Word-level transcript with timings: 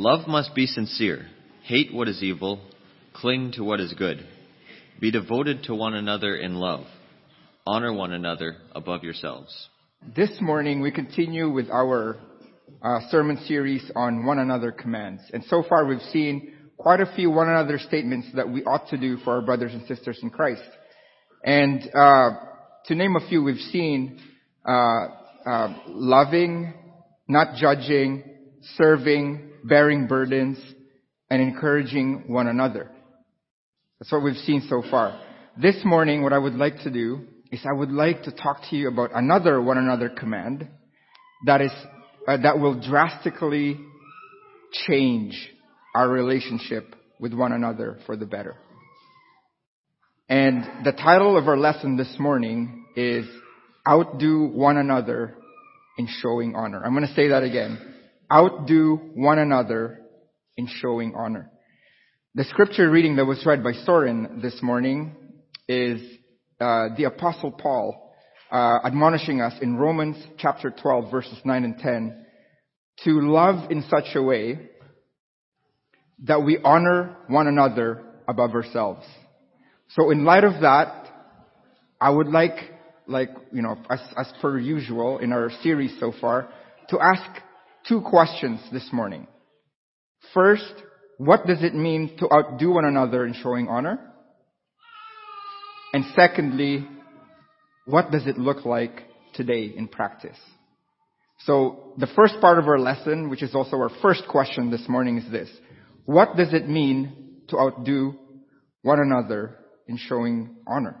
Love 0.00 0.26
must 0.26 0.54
be 0.54 0.64
sincere. 0.64 1.26
Hate 1.62 1.92
what 1.92 2.08
is 2.08 2.22
evil. 2.22 2.58
Cling 3.12 3.52
to 3.56 3.62
what 3.62 3.80
is 3.80 3.92
good. 3.92 4.26
Be 4.98 5.10
devoted 5.10 5.64
to 5.64 5.74
one 5.74 5.92
another 5.92 6.36
in 6.36 6.54
love. 6.54 6.86
Honor 7.66 7.92
one 7.92 8.14
another 8.14 8.56
above 8.74 9.04
yourselves. 9.04 9.68
This 10.16 10.30
morning 10.40 10.80
we 10.80 10.90
continue 10.90 11.50
with 11.50 11.68
our 11.68 12.16
uh, 12.82 13.00
sermon 13.10 13.44
series 13.46 13.92
on 13.94 14.24
one 14.24 14.38
another 14.38 14.72
commands. 14.72 15.20
And 15.34 15.44
so 15.44 15.62
far 15.68 15.84
we've 15.84 16.00
seen 16.14 16.54
quite 16.78 17.02
a 17.02 17.12
few 17.14 17.30
one 17.30 17.50
another 17.50 17.78
statements 17.78 18.28
that 18.36 18.48
we 18.48 18.64
ought 18.64 18.88
to 18.88 18.96
do 18.96 19.18
for 19.18 19.34
our 19.34 19.42
brothers 19.42 19.74
and 19.74 19.86
sisters 19.86 20.18
in 20.22 20.30
Christ. 20.30 20.62
And 21.44 21.82
uh, 21.94 22.30
to 22.86 22.94
name 22.94 23.16
a 23.16 23.28
few, 23.28 23.42
we've 23.42 23.56
seen 23.70 24.18
uh, 24.66 25.08
uh 25.46 25.74
loving, 25.88 26.72
not 27.28 27.56
judging, 27.56 28.24
serving, 28.78 29.49
bearing 29.64 30.06
burdens, 30.06 30.58
and 31.30 31.40
encouraging 31.40 32.24
one 32.26 32.48
another. 32.48 32.90
That's 33.98 34.10
what 34.12 34.22
we've 34.22 34.36
seen 34.36 34.66
so 34.68 34.82
far. 34.90 35.20
This 35.60 35.76
morning, 35.84 36.22
what 36.22 36.32
I 36.32 36.38
would 36.38 36.54
like 36.54 36.80
to 36.84 36.90
do 36.90 37.26
is 37.52 37.60
I 37.64 37.72
would 37.72 37.90
like 37.90 38.24
to 38.24 38.32
talk 38.32 38.62
to 38.70 38.76
you 38.76 38.88
about 38.88 39.10
another 39.14 39.60
one 39.60 39.78
another 39.78 40.08
command 40.08 40.68
that 41.46 41.60
is 41.60 41.72
uh, 42.26 42.36
that 42.38 42.58
will 42.58 42.80
drastically 42.80 43.78
change 44.86 45.50
our 45.94 46.08
relationship 46.08 46.94
with 47.18 47.34
one 47.34 47.52
another 47.52 47.98
for 48.06 48.16
the 48.16 48.26
better. 48.26 48.56
And 50.28 50.84
the 50.84 50.92
title 50.92 51.36
of 51.36 51.48
our 51.48 51.56
lesson 51.56 51.96
this 51.96 52.14
morning 52.18 52.86
is 52.94 53.26
Outdo 53.88 54.46
One 54.46 54.76
Another 54.76 55.34
in 55.98 56.06
Showing 56.20 56.54
Honor. 56.54 56.82
I'm 56.84 56.94
going 56.94 57.06
to 57.06 57.14
say 57.14 57.28
that 57.28 57.42
again. 57.42 57.78
Outdo 58.32 58.96
one 59.14 59.38
another 59.38 60.00
in 60.56 60.68
showing 60.68 61.14
honor. 61.16 61.50
The 62.36 62.44
scripture 62.44 62.88
reading 62.88 63.16
that 63.16 63.24
was 63.24 63.44
read 63.44 63.64
by 63.64 63.72
Soren 63.72 64.40
this 64.40 64.56
morning 64.62 65.16
is 65.66 66.00
uh, 66.60 66.90
the 66.96 67.04
Apostle 67.04 67.50
Paul 67.50 68.14
uh, 68.52 68.78
admonishing 68.84 69.40
us 69.40 69.54
in 69.60 69.76
Romans 69.76 70.16
chapter 70.38 70.70
12 70.70 71.10
verses 71.10 71.38
9 71.44 71.64
and 71.64 71.78
10 71.78 72.24
to 73.04 73.20
love 73.20 73.70
in 73.72 73.82
such 73.90 74.14
a 74.14 74.22
way 74.22 74.70
that 76.24 76.42
we 76.42 76.58
honor 76.62 77.16
one 77.26 77.48
another 77.48 78.04
above 78.28 78.52
ourselves. 78.52 79.04
So 79.90 80.10
in 80.10 80.24
light 80.24 80.44
of 80.44 80.60
that, 80.60 81.08
I 82.00 82.10
would 82.10 82.28
like, 82.28 82.56
like, 83.08 83.30
you 83.52 83.62
know, 83.62 83.76
as, 83.90 84.00
as 84.16 84.32
per 84.40 84.56
usual 84.56 85.18
in 85.18 85.32
our 85.32 85.50
series 85.62 85.98
so 85.98 86.12
far, 86.20 86.48
to 86.90 86.98
ask 87.00 87.42
two 87.86 88.00
questions 88.00 88.60
this 88.72 88.88
morning. 88.92 89.26
First, 90.34 90.72
what 91.18 91.46
does 91.46 91.62
it 91.62 91.74
mean 91.74 92.16
to 92.18 92.32
outdo 92.32 92.72
one 92.72 92.84
another 92.84 93.26
in 93.26 93.34
showing 93.34 93.68
honor? 93.68 93.98
And 95.92 96.04
secondly, 96.14 96.86
what 97.84 98.10
does 98.10 98.26
it 98.26 98.38
look 98.38 98.64
like 98.64 99.02
today 99.34 99.72
in 99.76 99.88
practice? 99.88 100.38
So 101.46 101.94
the 101.96 102.06
first 102.14 102.34
part 102.40 102.58
of 102.58 102.68
our 102.68 102.78
lesson, 102.78 103.30
which 103.30 103.42
is 103.42 103.54
also 103.54 103.76
our 103.76 103.90
first 104.02 104.24
question 104.28 104.70
this 104.70 104.88
morning 104.88 105.18
is 105.18 105.30
this. 105.30 105.48
What 106.04 106.36
does 106.36 106.52
it 106.52 106.68
mean 106.68 107.42
to 107.48 107.58
outdo 107.58 108.14
one 108.82 109.00
another 109.00 109.56
in 109.86 109.96
showing 109.96 110.56
honor? 110.66 110.96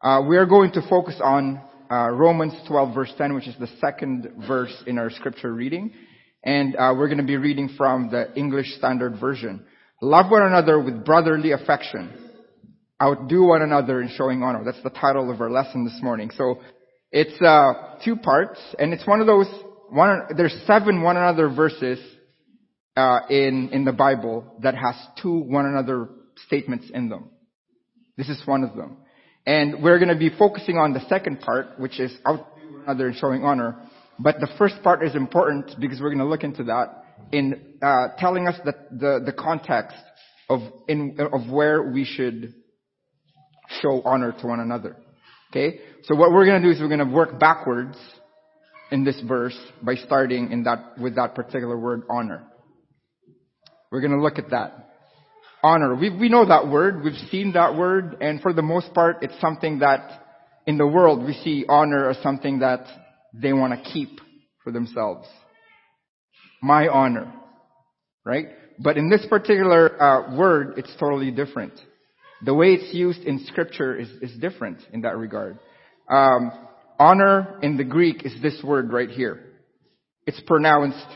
Uh, 0.00 0.22
we 0.28 0.36
are 0.36 0.46
going 0.46 0.72
to 0.72 0.88
focus 0.88 1.20
on 1.22 1.60
uh, 1.90 2.10
Romans 2.10 2.54
12 2.68 2.94
verse 2.94 3.12
10, 3.16 3.34
which 3.34 3.48
is 3.48 3.54
the 3.58 3.68
second 3.80 4.28
verse 4.46 4.74
in 4.86 4.98
our 4.98 5.10
scripture 5.10 5.52
reading. 5.52 5.92
And 6.44 6.76
uh, 6.76 6.94
we're 6.96 7.08
going 7.08 7.18
to 7.18 7.24
be 7.24 7.36
reading 7.36 7.70
from 7.76 8.10
the 8.10 8.32
English 8.36 8.66
Standard 8.76 9.18
Version. 9.18 9.64
Love 10.02 10.30
one 10.30 10.42
another 10.42 10.78
with 10.78 11.04
brotherly 11.04 11.52
affection. 11.52 12.12
Outdo 13.02 13.44
one 13.44 13.62
another 13.62 14.02
in 14.02 14.10
showing 14.16 14.42
honor. 14.42 14.62
That's 14.64 14.82
the 14.82 14.90
title 14.90 15.30
of 15.30 15.40
our 15.40 15.50
lesson 15.50 15.84
this 15.84 15.98
morning. 16.02 16.30
So 16.36 16.60
it's 17.10 17.40
uh, 17.40 17.98
two 18.04 18.16
parts, 18.16 18.58
and 18.78 18.92
it's 18.92 19.06
one 19.06 19.20
of 19.20 19.26
those. 19.26 19.46
One, 19.90 20.22
there's 20.36 20.54
seven 20.66 21.02
one 21.02 21.16
another 21.16 21.48
verses 21.48 21.98
uh, 22.96 23.20
in 23.30 23.70
in 23.72 23.84
the 23.84 23.92
Bible 23.92 24.44
that 24.62 24.74
has 24.74 24.94
two 25.22 25.38
one 25.38 25.66
another 25.66 26.08
statements 26.46 26.90
in 26.92 27.08
them. 27.08 27.30
This 28.16 28.28
is 28.28 28.40
one 28.46 28.64
of 28.64 28.76
them. 28.76 28.98
And 29.46 29.82
we're 29.82 29.98
going 29.98 30.08
to 30.08 30.18
be 30.18 30.30
focusing 30.36 30.78
on 30.78 30.92
the 30.92 31.06
second 31.08 31.40
part, 31.40 31.78
which 31.78 32.00
is 32.00 32.16
outdo 32.26 32.44
one 32.70 32.82
another 32.84 33.08
in 33.08 33.14
showing 33.14 33.44
honor. 33.44 33.76
But 34.18 34.40
the 34.40 34.48
first 34.58 34.76
part 34.82 35.04
is 35.04 35.14
important 35.14 35.72
because 35.80 36.00
we're 36.00 36.10
going 36.10 36.18
to 36.18 36.26
look 36.26 36.44
into 36.44 36.64
that 36.64 37.04
in 37.32 37.74
uh, 37.82 38.08
telling 38.18 38.46
us 38.46 38.56
the, 38.64 38.72
the, 38.90 39.22
the 39.26 39.32
context 39.32 39.96
of 40.48 40.60
in 40.88 41.16
of 41.32 41.50
where 41.50 41.82
we 41.82 42.04
should 42.04 42.54
show 43.80 44.02
honor 44.04 44.34
to 44.40 44.46
one 44.46 44.60
another. 44.60 44.96
Okay, 45.50 45.80
so 46.04 46.14
what 46.14 46.32
we're 46.32 46.46
going 46.46 46.60
to 46.60 46.68
do 46.68 46.72
is 46.72 46.80
we're 46.80 46.88
going 46.88 47.06
to 47.06 47.14
work 47.14 47.38
backwards 47.38 47.96
in 48.90 49.04
this 49.04 49.20
verse 49.26 49.58
by 49.82 49.94
starting 49.94 50.52
in 50.52 50.64
that 50.64 50.98
with 50.98 51.16
that 51.16 51.34
particular 51.34 51.78
word 51.78 52.02
honor. 52.10 52.44
We're 53.90 54.00
going 54.00 54.12
to 54.12 54.20
look 54.20 54.38
at 54.38 54.50
that 54.50 54.83
honor. 55.64 55.94
We, 55.94 56.10
we 56.10 56.28
know 56.28 56.46
that 56.46 56.68
word. 56.68 57.02
We've 57.02 57.18
seen 57.30 57.54
that 57.54 57.74
word. 57.74 58.18
And 58.20 58.40
for 58.42 58.52
the 58.52 58.62
most 58.62 58.92
part, 58.92 59.22
it's 59.22 59.40
something 59.40 59.78
that 59.78 60.22
in 60.66 60.76
the 60.76 60.86
world 60.86 61.24
we 61.24 61.32
see 61.32 61.64
honor 61.68 62.10
as 62.10 62.18
something 62.22 62.58
that 62.58 62.86
they 63.32 63.52
want 63.52 63.72
to 63.72 63.90
keep 63.90 64.20
for 64.62 64.70
themselves. 64.70 65.26
My 66.62 66.88
honor. 66.88 67.32
Right? 68.24 68.48
But 68.78 68.98
in 68.98 69.08
this 69.08 69.26
particular 69.28 70.00
uh, 70.00 70.36
word, 70.36 70.74
it's 70.76 70.94
totally 71.00 71.30
different. 71.30 71.72
The 72.44 72.54
way 72.54 72.74
it's 72.74 72.94
used 72.94 73.20
in 73.20 73.44
scripture 73.46 73.98
is, 73.98 74.08
is 74.20 74.36
different 74.38 74.78
in 74.92 75.00
that 75.00 75.16
regard. 75.16 75.58
Um, 76.10 76.52
honor 76.98 77.58
in 77.62 77.78
the 77.78 77.84
Greek 77.84 78.26
is 78.26 78.34
this 78.42 78.60
word 78.62 78.92
right 78.92 79.08
here. 79.08 79.40
It's 80.26 80.40
pronounced 80.46 81.06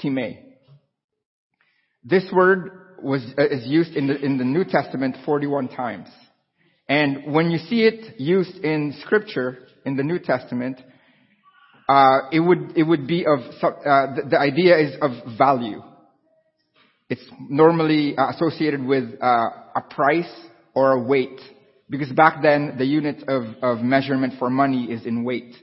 time. 0.00 0.38
This 2.02 2.24
word 2.32 2.79
was, 3.02 3.22
uh, 3.38 3.46
is 3.46 3.66
used 3.66 3.94
in 3.94 4.06
the, 4.06 4.16
in 4.16 4.38
the 4.38 4.44
New 4.44 4.64
Testament 4.64 5.16
41 5.24 5.68
times. 5.68 6.08
And 6.88 7.32
when 7.32 7.50
you 7.50 7.58
see 7.58 7.82
it 7.82 8.18
used 8.20 8.56
in 8.64 8.94
scripture, 9.02 9.58
in 9.84 9.96
the 9.96 10.02
New 10.02 10.18
Testament, 10.18 10.80
uh, 11.88 12.28
it 12.32 12.40
would, 12.40 12.76
it 12.76 12.82
would 12.82 13.06
be 13.06 13.24
of, 13.26 13.40
uh, 13.62 14.14
the, 14.14 14.22
the, 14.30 14.38
idea 14.38 14.78
is 14.78 14.94
of 15.00 15.10
value. 15.36 15.82
It's 17.08 17.24
normally 17.48 18.16
uh, 18.16 18.30
associated 18.30 18.84
with 18.84 19.04
uh, 19.20 19.48
a 19.74 19.80
price 19.88 20.30
or 20.74 20.92
a 20.92 21.02
weight. 21.02 21.40
Because 21.88 22.10
back 22.12 22.42
then, 22.42 22.76
the 22.78 22.84
unit 22.84 23.24
of, 23.28 23.42
of 23.62 23.82
measurement 23.82 24.34
for 24.38 24.48
money 24.48 24.84
is 24.84 25.04
in 25.04 25.24
weight. 25.24 25.54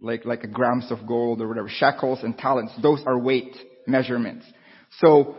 Like, 0.00 0.26
like 0.26 0.44
a 0.44 0.48
grams 0.48 0.90
of 0.90 1.06
gold 1.06 1.40
or 1.40 1.48
whatever. 1.48 1.68
Shekels 1.70 2.20
and 2.22 2.36
talents. 2.36 2.72
Those 2.82 3.02
are 3.06 3.18
weight 3.18 3.56
measurements. 3.86 4.44
So, 5.00 5.36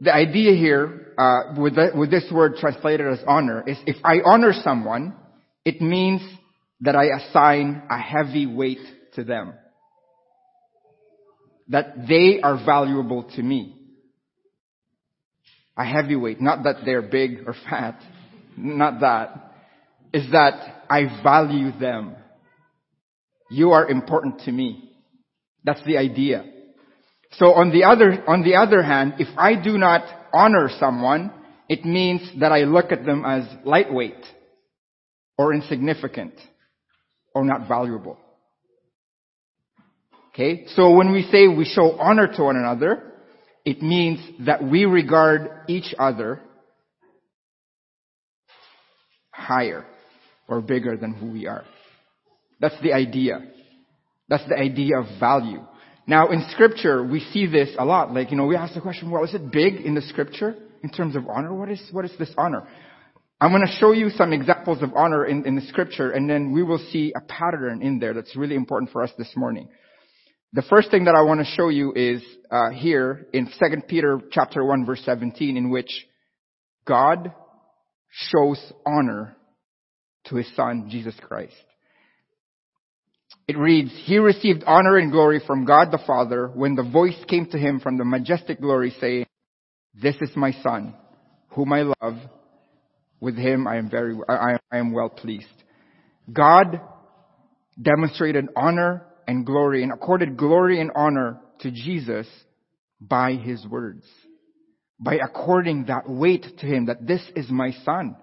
the 0.00 0.14
idea 0.14 0.52
here, 0.52 1.12
uh, 1.18 1.54
with, 1.58 1.74
the, 1.74 1.90
with 1.94 2.10
this 2.10 2.24
word 2.30 2.56
translated 2.56 3.06
as 3.06 3.18
honor, 3.26 3.64
is 3.66 3.78
if 3.86 3.96
I 4.04 4.20
honor 4.24 4.52
someone, 4.62 5.14
it 5.64 5.80
means 5.80 6.22
that 6.82 6.94
I 6.94 7.06
assign 7.06 7.82
a 7.90 7.98
heavy 7.98 8.46
weight 8.46 8.80
to 9.14 9.24
them. 9.24 9.54
That 11.68 12.06
they 12.06 12.40
are 12.42 12.62
valuable 12.64 13.24
to 13.34 13.42
me. 13.42 13.74
A 15.76 15.84
heavy 15.84 16.16
weight, 16.16 16.40
not 16.40 16.64
that 16.64 16.76
they're 16.84 17.02
big 17.02 17.44
or 17.46 17.54
fat, 17.68 18.00
not 18.56 19.00
that, 19.00 19.54
is 20.12 20.30
that 20.32 20.84
I 20.88 21.22
value 21.22 21.76
them. 21.78 22.16
You 23.50 23.72
are 23.72 23.88
important 23.88 24.40
to 24.40 24.52
me. 24.52 24.90
That's 25.64 25.84
the 25.84 25.98
idea. 25.98 26.44
So 27.38 27.52
on 27.52 27.70
the 27.70 27.84
other, 27.84 28.24
on 28.26 28.42
the 28.42 28.56
other 28.56 28.82
hand, 28.82 29.14
if 29.18 29.28
I 29.36 29.54
do 29.54 29.76
not 29.76 30.04
honor 30.32 30.70
someone, 30.80 31.32
it 31.68 31.84
means 31.84 32.22
that 32.40 32.52
I 32.52 32.60
look 32.60 32.92
at 32.92 33.04
them 33.04 33.24
as 33.26 33.44
lightweight 33.64 34.24
or 35.36 35.52
insignificant 35.52 36.34
or 37.34 37.44
not 37.44 37.68
valuable. 37.68 38.18
Okay? 40.32 40.66
So 40.68 40.92
when 40.94 41.12
we 41.12 41.22
say 41.30 41.48
we 41.48 41.64
show 41.64 41.92
honor 41.98 42.26
to 42.36 42.42
one 42.44 42.56
another, 42.56 43.12
it 43.64 43.82
means 43.82 44.20
that 44.46 44.62
we 44.62 44.84
regard 44.84 45.50
each 45.68 45.94
other 45.98 46.40
higher 49.30 49.84
or 50.48 50.60
bigger 50.62 50.96
than 50.96 51.12
who 51.12 51.32
we 51.32 51.46
are. 51.46 51.64
That's 52.60 52.80
the 52.82 52.92
idea. 52.94 53.40
That's 54.28 54.48
the 54.48 54.56
idea 54.56 55.00
of 55.00 55.06
value. 55.20 55.62
Now, 56.06 56.30
in 56.30 56.46
scripture, 56.50 57.02
we 57.02 57.20
see 57.32 57.46
this 57.46 57.70
a 57.78 57.84
lot. 57.84 58.14
Like, 58.14 58.30
you 58.30 58.36
know, 58.36 58.46
we 58.46 58.56
ask 58.56 58.74
the 58.74 58.80
question, 58.80 59.10
well, 59.10 59.24
is 59.24 59.34
it 59.34 59.50
big 59.50 59.76
in 59.76 59.94
the 59.94 60.02
scripture 60.02 60.54
in 60.82 60.90
terms 60.90 61.16
of 61.16 61.28
honor? 61.28 61.52
What 61.52 61.70
is, 61.70 61.82
what 61.90 62.04
is 62.04 62.12
this 62.18 62.32
honor? 62.38 62.66
I'm 63.40 63.50
going 63.50 63.66
to 63.66 63.72
show 63.78 63.92
you 63.92 64.10
some 64.10 64.32
examples 64.32 64.82
of 64.82 64.94
honor 64.94 65.26
in, 65.26 65.44
in 65.46 65.56
the 65.56 65.62
scripture, 65.62 66.12
and 66.12 66.30
then 66.30 66.52
we 66.52 66.62
will 66.62 66.78
see 66.90 67.12
a 67.14 67.20
pattern 67.20 67.82
in 67.82 67.98
there 67.98 68.14
that's 68.14 68.36
really 68.36 68.54
important 68.54 68.92
for 68.92 69.02
us 69.02 69.10
this 69.18 69.30
morning. 69.36 69.68
The 70.52 70.62
first 70.62 70.90
thing 70.90 71.04
that 71.04 71.14
I 71.14 71.22
want 71.22 71.40
to 71.40 71.44
show 71.44 71.68
you 71.68 71.92
is 71.94 72.22
uh, 72.50 72.70
here 72.70 73.26
in 73.34 73.46
2 73.46 73.82
Peter 73.88 74.20
chapter 74.30 74.64
1 74.64 74.86
verse 74.86 75.02
17 75.04 75.56
in 75.56 75.70
which 75.70 76.06
God 76.86 77.32
shows 78.10 78.72
honor 78.86 79.36
to 80.28 80.36
his 80.36 80.46
son 80.56 80.88
Jesus 80.88 81.14
Christ. 81.20 81.52
It 83.48 83.56
reads, 83.56 83.92
He 84.04 84.18
received 84.18 84.64
honor 84.66 84.96
and 84.96 85.12
glory 85.12 85.40
from 85.46 85.64
God 85.64 85.90
the 85.92 86.02
Father 86.04 86.48
when 86.48 86.74
the 86.74 86.82
voice 86.82 87.16
came 87.28 87.46
to 87.46 87.58
him 87.58 87.78
from 87.78 87.96
the 87.96 88.04
majestic 88.04 88.60
glory 88.60 88.94
saying, 89.00 89.26
This 89.94 90.16
is 90.20 90.30
my 90.34 90.52
son, 90.62 90.94
whom 91.50 91.72
I 91.72 91.82
love. 91.82 92.16
With 93.20 93.36
him 93.36 93.66
I 93.66 93.76
am 93.76 93.88
very, 93.88 94.14
I, 94.28 94.58
I 94.70 94.78
am 94.78 94.92
well 94.92 95.08
pleased. 95.08 95.46
God 96.32 96.80
demonstrated 97.80 98.48
honor 98.56 99.06
and 99.26 99.46
glory 99.46 99.82
and 99.82 99.92
accorded 99.92 100.36
glory 100.36 100.80
and 100.80 100.90
honor 100.94 101.40
to 101.60 101.70
Jesus 101.70 102.26
by 103.00 103.34
his 103.34 103.64
words. 103.66 104.04
By 104.98 105.18
according 105.22 105.86
that 105.86 106.08
weight 106.08 106.46
to 106.58 106.66
him 106.66 106.86
that 106.86 107.06
this 107.06 107.22
is 107.34 107.48
my 107.48 107.70
son. 107.84 108.16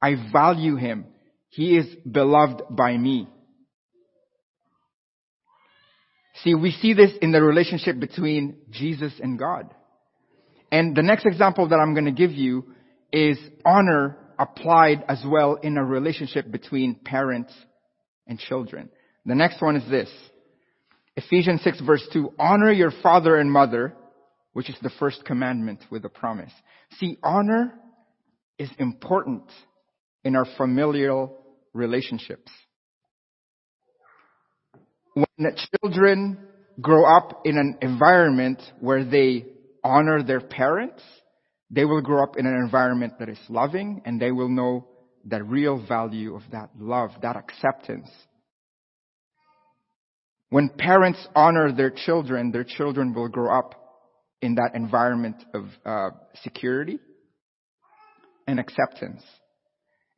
I 0.00 0.14
value 0.32 0.76
him. 0.76 1.06
He 1.48 1.76
is 1.76 1.86
beloved 2.10 2.62
by 2.70 2.96
me. 2.96 3.28
See, 6.42 6.54
we 6.54 6.70
see 6.70 6.94
this 6.94 7.12
in 7.20 7.32
the 7.32 7.42
relationship 7.42 7.98
between 7.98 8.56
Jesus 8.70 9.12
and 9.20 9.38
God. 9.38 9.72
And 10.70 10.96
the 10.96 11.02
next 11.02 11.26
example 11.26 11.68
that 11.68 11.76
I'm 11.76 11.92
going 11.92 12.06
to 12.06 12.12
give 12.12 12.32
you 12.32 12.72
is 13.12 13.38
honor 13.64 14.16
applied 14.38 15.04
as 15.08 15.22
well 15.26 15.56
in 15.56 15.76
a 15.76 15.84
relationship 15.84 16.50
between 16.50 16.94
parents 16.94 17.52
and 18.26 18.38
children. 18.38 18.88
The 19.26 19.34
next 19.34 19.60
one 19.60 19.76
is 19.76 19.88
this. 19.90 20.10
Ephesians 21.16 21.62
6 21.62 21.82
verse 21.82 22.06
2, 22.12 22.32
honor 22.38 22.72
your 22.72 22.90
father 23.02 23.36
and 23.36 23.52
mother, 23.52 23.94
which 24.54 24.70
is 24.70 24.76
the 24.82 24.90
first 24.98 25.24
commandment 25.24 25.80
with 25.90 26.04
a 26.06 26.08
promise. 26.08 26.52
See, 26.98 27.18
honor 27.22 27.74
is 28.58 28.70
important 28.78 29.44
in 30.24 30.36
our 30.36 30.46
familial 30.56 31.38
relationships. 31.74 32.50
When 35.14 35.26
children 35.80 36.38
grow 36.80 37.04
up 37.04 37.42
in 37.44 37.58
an 37.58 37.78
environment 37.82 38.60
where 38.80 39.04
they 39.04 39.46
honor 39.84 40.22
their 40.22 40.40
parents, 40.40 41.02
they 41.70 41.84
will 41.84 42.02
grow 42.02 42.22
up 42.22 42.36
in 42.36 42.46
an 42.46 42.54
environment 42.54 43.14
that 43.18 43.28
is 43.28 43.38
loving 43.48 44.02
and 44.04 44.20
they 44.20 44.30
will 44.30 44.48
know 44.48 44.86
the 45.24 45.42
real 45.42 45.84
value 45.86 46.34
of 46.34 46.42
that 46.52 46.70
love, 46.78 47.10
that 47.22 47.36
acceptance. 47.36 48.08
When 50.50 50.68
parents 50.68 51.26
honor 51.34 51.72
their 51.72 51.90
children, 51.90 52.52
their 52.52 52.64
children 52.64 53.14
will 53.14 53.28
grow 53.28 53.56
up 53.56 53.74
in 54.42 54.56
that 54.56 54.72
environment 54.74 55.36
of 55.54 55.64
uh, 55.86 56.10
security 56.42 56.98
and 58.46 58.58
acceptance. 58.58 59.22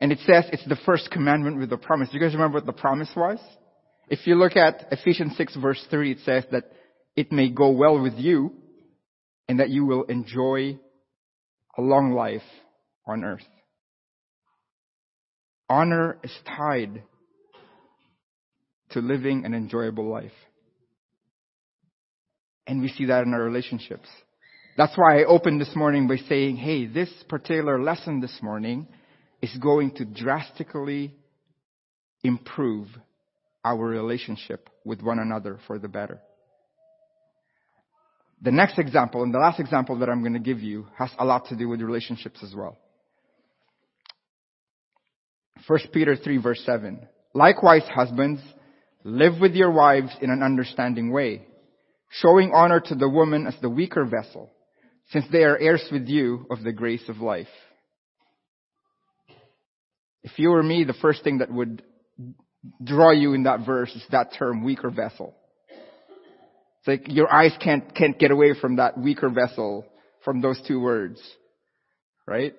And 0.00 0.11
it 0.11 0.19
says 0.26 0.44
it's 0.52 0.67
the 0.67 0.79
first 0.85 1.11
commandment 1.11 1.58
with 1.58 1.73
a 1.73 1.76
promise. 1.76 2.08
Do 2.08 2.19
you 2.19 2.20
guys 2.20 2.35
remember 2.35 2.58
what 2.58 2.67
the 2.67 2.73
promise 2.73 3.11
was? 3.14 3.38
If 4.09 4.27
you 4.27 4.35
look 4.35 4.56
at 4.56 4.89
Ephesians 4.93 5.37
6 5.37 5.56
verse 5.56 5.85
3, 5.91 6.12
it 6.12 6.19
says 6.25 6.45
that 6.53 6.65
it 7.17 7.33
may 7.33 7.49
go 7.49 7.71
well 7.71 8.01
with 8.01 8.15
you 8.15 8.53
and 9.49 9.61
that 9.61 9.71
you 9.71 9.85
will 9.85 10.05
enjoy 10.05 10.79
a 11.77 11.83
long 11.83 12.12
life 12.12 12.43
on 13.06 13.25
earth. 13.25 13.47
Honor 15.69 16.19
is 16.23 16.33
tied 16.47 17.03
to 18.91 19.01
living 19.01 19.45
an 19.45 19.55
enjoyable 19.55 20.09
life. 20.09 20.33
And 22.67 22.81
we 22.81 22.89
see 22.89 23.06
that 23.06 23.25
in 23.25 23.35
our 23.35 23.43
relationships. 23.43 24.09
That's 24.77 24.97
why 24.97 25.21
I 25.21 25.25
opened 25.25 25.61
this 25.61 25.75
morning 25.75 26.09
by 26.09 26.17
saying, 26.17 26.56
hey, 26.56 26.87
this 26.87 27.11
particular 27.29 27.83
lesson 27.83 28.21
this 28.21 28.39
morning 28.43 28.87
is 29.41 29.56
going 29.59 29.93
to 29.97 30.05
drastically 30.05 31.15
improve 32.23 32.89
our 33.65 33.85
relationship 33.85 34.69
with 34.85 35.03
one 35.03 35.19
another 35.19 35.59
for 35.67 35.79
the 35.79 35.89
better. 35.89 36.21
The 38.43 38.53
next 38.53 38.79
example, 38.79 39.23
and 39.23 39.33
the 39.33 39.39
last 39.39 39.59
example 39.59 39.99
that 40.01 40.11
I'm 40.11 40.21
going 40.21 40.35
to 40.35 40.39
give 40.39 40.61
you, 40.61 40.87
has 40.99 41.11
a 41.19 41.25
lot 41.25 41.47
to 41.47 41.57
do 41.57 41.69
with 41.69 41.81
relationships 41.81 42.41
as 42.43 42.55
well. 42.55 42.77
1 45.67 45.81
Peter 45.93 46.15
3 46.15 46.37
verse 46.39 46.63
7. 46.67 47.09
Likewise, 47.33 47.83
husbands, 47.95 48.41
live 49.03 49.41
with 49.41 49.55
your 49.55 49.71
wives 49.71 50.15
in 50.21 50.31
an 50.31 50.43
understanding 50.43 51.11
way, 51.11 51.47
showing 52.11 52.53
honor 52.55 52.81
to 52.81 52.95
the 52.95 53.09
woman 53.09 53.47
as 53.47 53.57
the 53.63 53.71
weaker 53.71 54.05
vessel, 54.05 54.51
since 55.11 55.25
they 55.33 55.43
are 55.43 55.59
heirs 55.59 55.87
with 55.91 56.07
you 56.07 56.47
of 56.51 56.63
the 56.63 56.73
grace 56.73 57.09
of 57.09 57.19
life. 57.19 57.49
If 60.23 60.39
you 60.39 60.51
were 60.51 60.63
me, 60.63 60.85
the 60.85 60.95
first 60.95 61.25
thing 61.25 61.39
that 61.39 61.51
would 61.51 61.83
draw 62.83 63.11
you 63.11 63.35
in 63.35 63.45
that 63.45 63.65
verse 63.65 63.91
is 63.95 64.05
that 64.11 64.33
term, 64.39 64.65
weaker 64.65 64.91
vessel. 64.91 65.35
It's 66.81 66.89
like 66.89 67.13
your 67.13 67.33
eyes 67.33 67.53
can't, 67.63 67.95
can't 67.95 68.19
get 68.19 68.31
away 68.31 68.53
from 68.61 68.77
that 68.77 68.99
weaker 68.99 69.31
vessel, 69.31 69.87
from 70.25 70.41
those 70.41 70.61
two 70.67 70.81
words. 70.81 71.21
Right? 72.27 72.55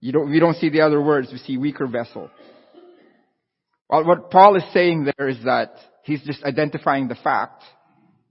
You 0.00 0.12
don't, 0.12 0.30
we 0.30 0.38
don't 0.38 0.56
see 0.56 0.68
the 0.68 0.82
other 0.82 1.00
words, 1.00 1.28
we 1.32 1.38
see 1.38 1.56
weaker 1.56 1.86
vessel. 1.86 2.30
Well, 3.88 4.04
what 4.04 4.30
Paul 4.30 4.56
is 4.56 4.64
saying 4.72 5.10
there 5.16 5.28
is 5.28 5.38
that 5.44 5.74
he's 6.04 6.22
just 6.22 6.42
identifying 6.44 7.08
the 7.08 7.16
fact. 7.16 7.62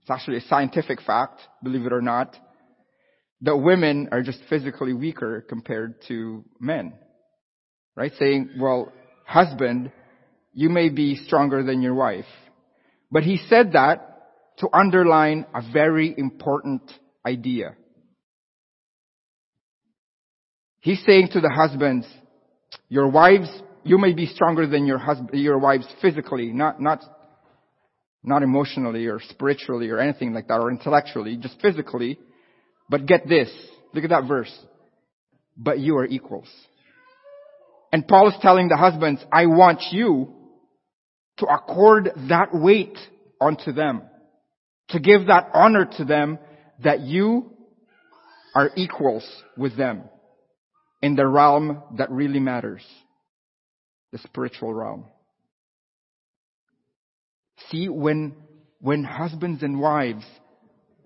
It's 0.02 0.10
actually 0.10 0.38
a 0.38 0.42
scientific 0.42 1.02
fact, 1.02 1.40
believe 1.62 1.84
it 1.84 1.92
or 1.92 2.00
not, 2.00 2.36
that 3.42 3.56
women 3.56 4.08
are 4.12 4.22
just 4.22 4.40
physically 4.48 4.92
weaker 4.92 5.44
compared 5.48 5.96
to 6.08 6.44
men. 6.60 6.94
Right? 7.96 8.12
Saying, 8.18 8.50
well, 8.58 8.92
husband, 9.24 9.92
you 10.58 10.68
may 10.68 10.88
be 10.88 11.14
stronger 11.14 11.62
than 11.62 11.82
your 11.82 11.94
wife. 11.94 12.24
But 13.12 13.22
he 13.22 13.38
said 13.48 13.74
that 13.74 14.56
to 14.56 14.68
underline 14.72 15.46
a 15.54 15.62
very 15.72 16.12
important 16.18 16.82
idea. 17.24 17.76
He's 20.80 21.00
saying 21.06 21.28
to 21.34 21.40
the 21.40 21.48
husbands, 21.48 22.08
your 22.88 23.08
wives, 23.08 23.48
you 23.84 23.98
may 23.98 24.12
be 24.14 24.26
stronger 24.26 24.66
than 24.66 24.84
your 24.84 24.98
husband, 24.98 25.30
your 25.40 25.60
wives 25.60 25.86
physically, 26.02 26.52
not, 26.52 26.82
not, 26.82 27.04
not 28.24 28.42
emotionally 28.42 29.06
or 29.06 29.20
spiritually 29.30 29.90
or 29.90 30.00
anything 30.00 30.34
like 30.34 30.48
that 30.48 30.58
or 30.58 30.72
intellectually, 30.72 31.36
just 31.36 31.60
physically. 31.62 32.18
But 32.90 33.06
get 33.06 33.28
this. 33.28 33.48
Look 33.94 34.02
at 34.02 34.10
that 34.10 34.26
verse. 34.26 34.52
But 35.56 35.78
you 35.78 35.98
are 35.98 36.06
equals. 36.06 36.48
And 37.92 38.08
Paul 38.08 38.30
is 38.30 38.34
telling 38.42 38.66
the 38.66 38.76
husbands, 38.76 39.24
I 39.32 39.46
want 39.46 39.82
you 39.92 40.34
to 41.38 41.46
accord 41.46 42.10
that 42.28 42.48
weight 42.52 42.98
onto 43.40 43.72
them. 43.72 44.02
To 44.90 45.00
give 45.00 45.26
that 45.26 45.50
honor 45.54 45.88
to 45.98 46.04
them 46.04 46.38
that 46.82 47.00
you 47.00 47.50
are 48.54 48.70
equals 48.76 49.24
with 49.56 49.76
them 49.76 50.04
in 51.02 51.14
the 51.14 51.26
realm 51.26 51.82
that 51.96 52.10
really 52.10 52.40
matters. 52.40 52.82
The 54.12 54.18
spiritual 54.18 54.72
realm. 54.72 55.04
See, 57.70 57.88
when, 57.88 58.34
when 58.80 59.04
husbands 59.04 59.62
and 59.62 59.80
wives 59.80 60.24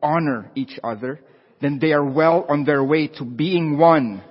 honor 0.03 0.51
each 0.55 0.79
other, 0.85 1.21
then 1.61 1.79
they 1.81 1.93
are 1.93 2.05
well 2.05 2.47
on 2.49 2.65
their 2.65 2.85
way 2.85 3.09
to 3.09 3.25
being 3.25 3.79
one. 3.79 4.23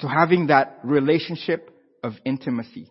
To 0.00 0.08
having 0.08 0.46
that 0.46 0.78
relationship 0.84 1.70
of 2.02 2.14
intimacy. 2.24 2.90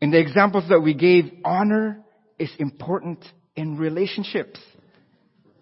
In 0.00 0.10
the 0.10 0.18
examples 0.18 0.68
that 0.68 0.80
we 0.80 0.94
gave, 0.94 1.32
honor 1.44 2.04
is 2.38 2.50
important 2.58 3.24
in 3.54 3.78
relationships 3.78 4.60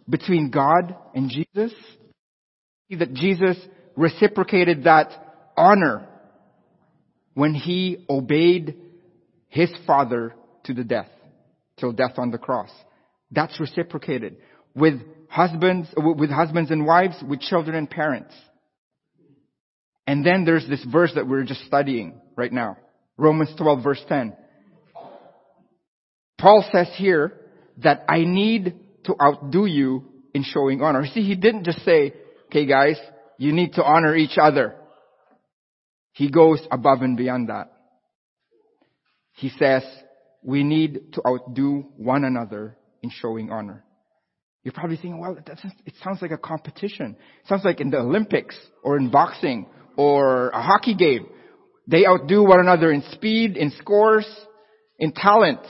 between 0.08 0.50
God 0.50 0.96
and 1.14 1.30
Jesus. 1.30 1.72
That 2.90 3.14
Jesus 3.14 3.56
reciprocated 3.96 4.84
that 4.84 5.10
honor 5.56 6.06
when 7.34 7.54
he 7.54 8.04
obeyed 8.08 8.76
his 9.48 9.70
father 9.86 10.34
to 10.64 10.74
the 10.74 10.84
death, 10.84 11.08
till 11.78 11.92
death 11.92 12.18
on 12.18 12.30
the 12.30 12.38
cross. 12.38 12.70
That's 13.30 13.58
reciprocated 13.58 14.36
with 14.74 15.00
husbands, 15.28 15.88
with 15.96 16.30
husbands 16.30 16.70
and 16.70 16.86
wives, 16.86 17.16
with 17.26 17.40
children 17.40 17.76
and 17.76 17.90
parents. 17.90 18.34
And 20.06 20.24
then 20.24 20.44
there's 20.44 20.68
this 20.68 20.84
verse 20.84 21.12
that 21.14 21.26
we're 21.26 21.44
just 21.44 21.64
studying 21.64 22.20
right 22.36 22.52
now. 22.52 22.76
Romans 23.16 23.50
12 23.56 23.82
verse 23.82 24.02
10. 24.08 24.34
Paul 26.38 26.64
says 26.72 26.88
here 26.96 27.32
that 27.78 28.04
I 28.08 28.24
need 28.24 28.74
to 29.04 29.14
outdo 29.22 29.66
you 29.66 30.04
in 30.34 30.42
showing 30.42 30.82
honor. 30.82 31.06
See, 31.06 31.22
he 31.22 31.36
didn't 31.36 31.64
just 31.64 31.84
say, 31.84 32.12
okay 32.46 32.66
guys, 32.66 32.98
you 33.38 33.52
need 33.52 33.74
to 33.74 33.84
honor 33.84 34.14
each 34.16 34.36
other. 34.40 34.74
He 36.12 36.30
goes 36.30 36.60
above 36.70 37.02
and 37.02 37.16
beyond 37.16 37.48
that. 37.48 37.72
He 39.32 39.50
says, 39.58 39.82
we 40.42 40.62
need 40.62 41.14
to 41.14 41.22
outdo 41.26 41.86
one 41.96 42.24
another 42.24 42.76
in 43.02 43.10
showing 43.10 43.50
honor. 43.50 43.84
You're 44.62 44.72
probably 44.72 44.96
thinking, 44.96 45.18
well, 45.18 45.36
it 45.36 45.94
sounds 46.02 46.22
like 46.22 46.30
a 46.30 46.38
competition. 46.38 47.16
It 47.42 47.48
sounds 47.48 47.64
like 47.64 47.80
in 47.80 47.90
the 47.90 47.98
Olympics 47.98 48.56
or 48.82 48.96
in 48.96 49.10
boxing 49.10 49.66
or 49.96 50.50
a 50.50 50.62
hockey 50.62 50.94
game. 50.94 51.26
They 51.86 52.06
outdo 52.06 52.42
one 52.42 52.60
another 52.60 52.90
in 52.90 53.02
speed, 53.12 53.56
in 53.56 53.70
scores, 53.78 54.26
in 54.98 55.12
talents. 55.12 55.68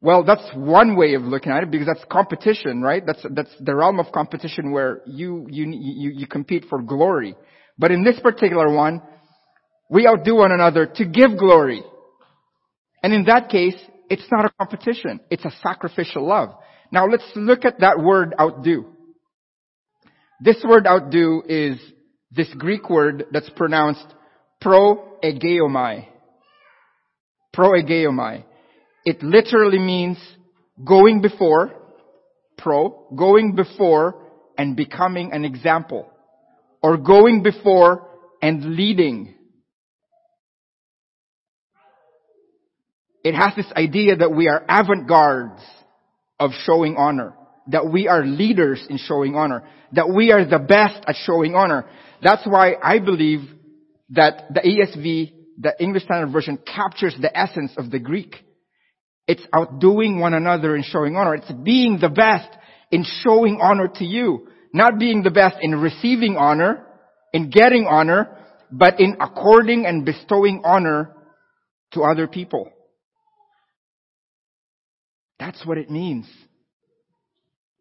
Well, 0.00 0.24
that's 0.24 0.48
one 0.54 0.96
way 0.96 1.14
of 1.14 1.22
looking 1.22 1.52
at 1.52 1.62
it 1.62 1.70
because 1.70 1.86
that's 1.86 2.04
competition, 2.10 2.82
right? 2.82 3.02
That's, 3.06 3.24
that's 3.30 3.54
the 3.60 3.74
realm 3.74 4.00
of 4.00 4.12
competition 4.12 4.72
where 4.72 5.00
you, 5.06 5.46
you, 5.48 5.66
you, 5.70 6.12
you 6.14 6.26
compete 6.26 6.66
for 6.68 6.82
glory. 6.82 7.36
But 7.78 7.92
in 7.92 8.02
this 8.02 8.18
particular 8.20 8.72
one, 8.72 9.00
we 9.88 10.06
outdo 10.06 10.36
one 10.36 10.52
another 10.52 10.86
to 10.86 11.04
give 11.04 11.38
glory. 11.38 11.82
And 13.02 13.12
in 13.12 13.24
that 13.24 13.48
case, 13.48 13.76
it's 14.10 14.26
not 14.30 14.44
a 14.44 14.50
competition. 14.58 15.20
It's 15.30 15.44
a 15.44 15.52
sacrificial 15.62 16.26
love. 16.26 16.50
Now 16.90 17.06
let's 17.06 17.24
look 17.34 17.64
at 17.64 17.80
that 17.80 17.98
word 17.98 18.34
outdo. 18.38 18.86
This 20.40 20.62
word 20.64 20.86
outdo 20.86 21.42
is 21.48 21.78
this 22.30 22.52
Greek 22.58 22.90
word 22.90 23.26
that's 23.32 23.50
pronounced 23.50 24.06
proegeomai. 24.64 26.06
Proegeomai. 27.54 28.44
It 29.04 29.22
literally 29.22 29.78
means 29.78 30.18
going 30.82 31.20
before, 31.20 31.72
pro, 32.56 33.08
going 33.14 33.54
before 33.54 34.22
and 34.56 34.76
becoming 34.76 35.32
an 35.32 35.44
example. 35.44 36.08
Or 36.82 36.96
going 36.96 37.42
before 37.42 38.08
and 38.40 38.76
leading. 38.76 39.34
It 43.24 43.34
has 43.34 43.54
this 43.56 43.70
idea 43.76 44.16
that 44.16 44.32
we 44.32 44.48
are 44.48 44.64
avant-gardes 44.68 45.62
of 46.40 46.50
showing 46.64 46.96
honor. 46.96 47.34
That 47.68 47.88
we 47.88 48.08
are 48.08 48.24
leaders 48.24 48.84
in 48.90 48.98
showing 48.98 49.36
honor. 49.36 49.62
That 49.92 50.08
we 50.08 50.32
are 50.32 50.44
the 50.44 50.58
best 50.58 51.04
at 51.06 51.14
showing 51.24 51.54
honor. 51.54 51.88
That's 52.20 52.44
why 52.44 52.74
I 52.82 52.98
believe 52.98 53.48
that 54.12 54.52
the 54.52 54.60
ESV, 54.60 55.32
the 55.58 55.74
English 55.80 56.04
Standard 56.04 56.32
Version, 56.32 56.58
captures 56.58 57.16
the 57.20 57.36
essence 57.36 57.72
of 57.76 57.90
the 57.90 57.98
Greek. 57.98 58.36
It's 59.26 59.42
outdoing 59.52 60.18
one 60.18 60.34
another 60.34 60.76
in 60.76 60.82
showing 60.82 61.16
honor. 61.16 61.34
It's 61.34 61.52
being 61.52 61.98
the 62.00 62.08
best 62.08 62.48
in 62.90 63.04
showing 63.22 63.60
honor 63.62 63.88
to 63.96 64.04
you. 64.04 64.48
Not 64.72 64.98
being 64.98 65.22
the 65.22 65.30
best 65.30 65.56
in 65.60 65.74
receiving 65.74 66.36
honor, 66.36 66.86
in 67.32 67.50
getting 67.50 67.86
honor, 67.86 68.38
but 68.70 69.00
in 69.00 69.16
according 69.20 69.86
and 69.86 70.04
bestowing 70.04 70.62
honor 70.64 71.14
to 71.92 72.02
other 72.02 72.26
people. 72.26 72.70
That's 75.38 75.64
what 75.66 75.76
it 75.78 75.90
means. 75.90 76.26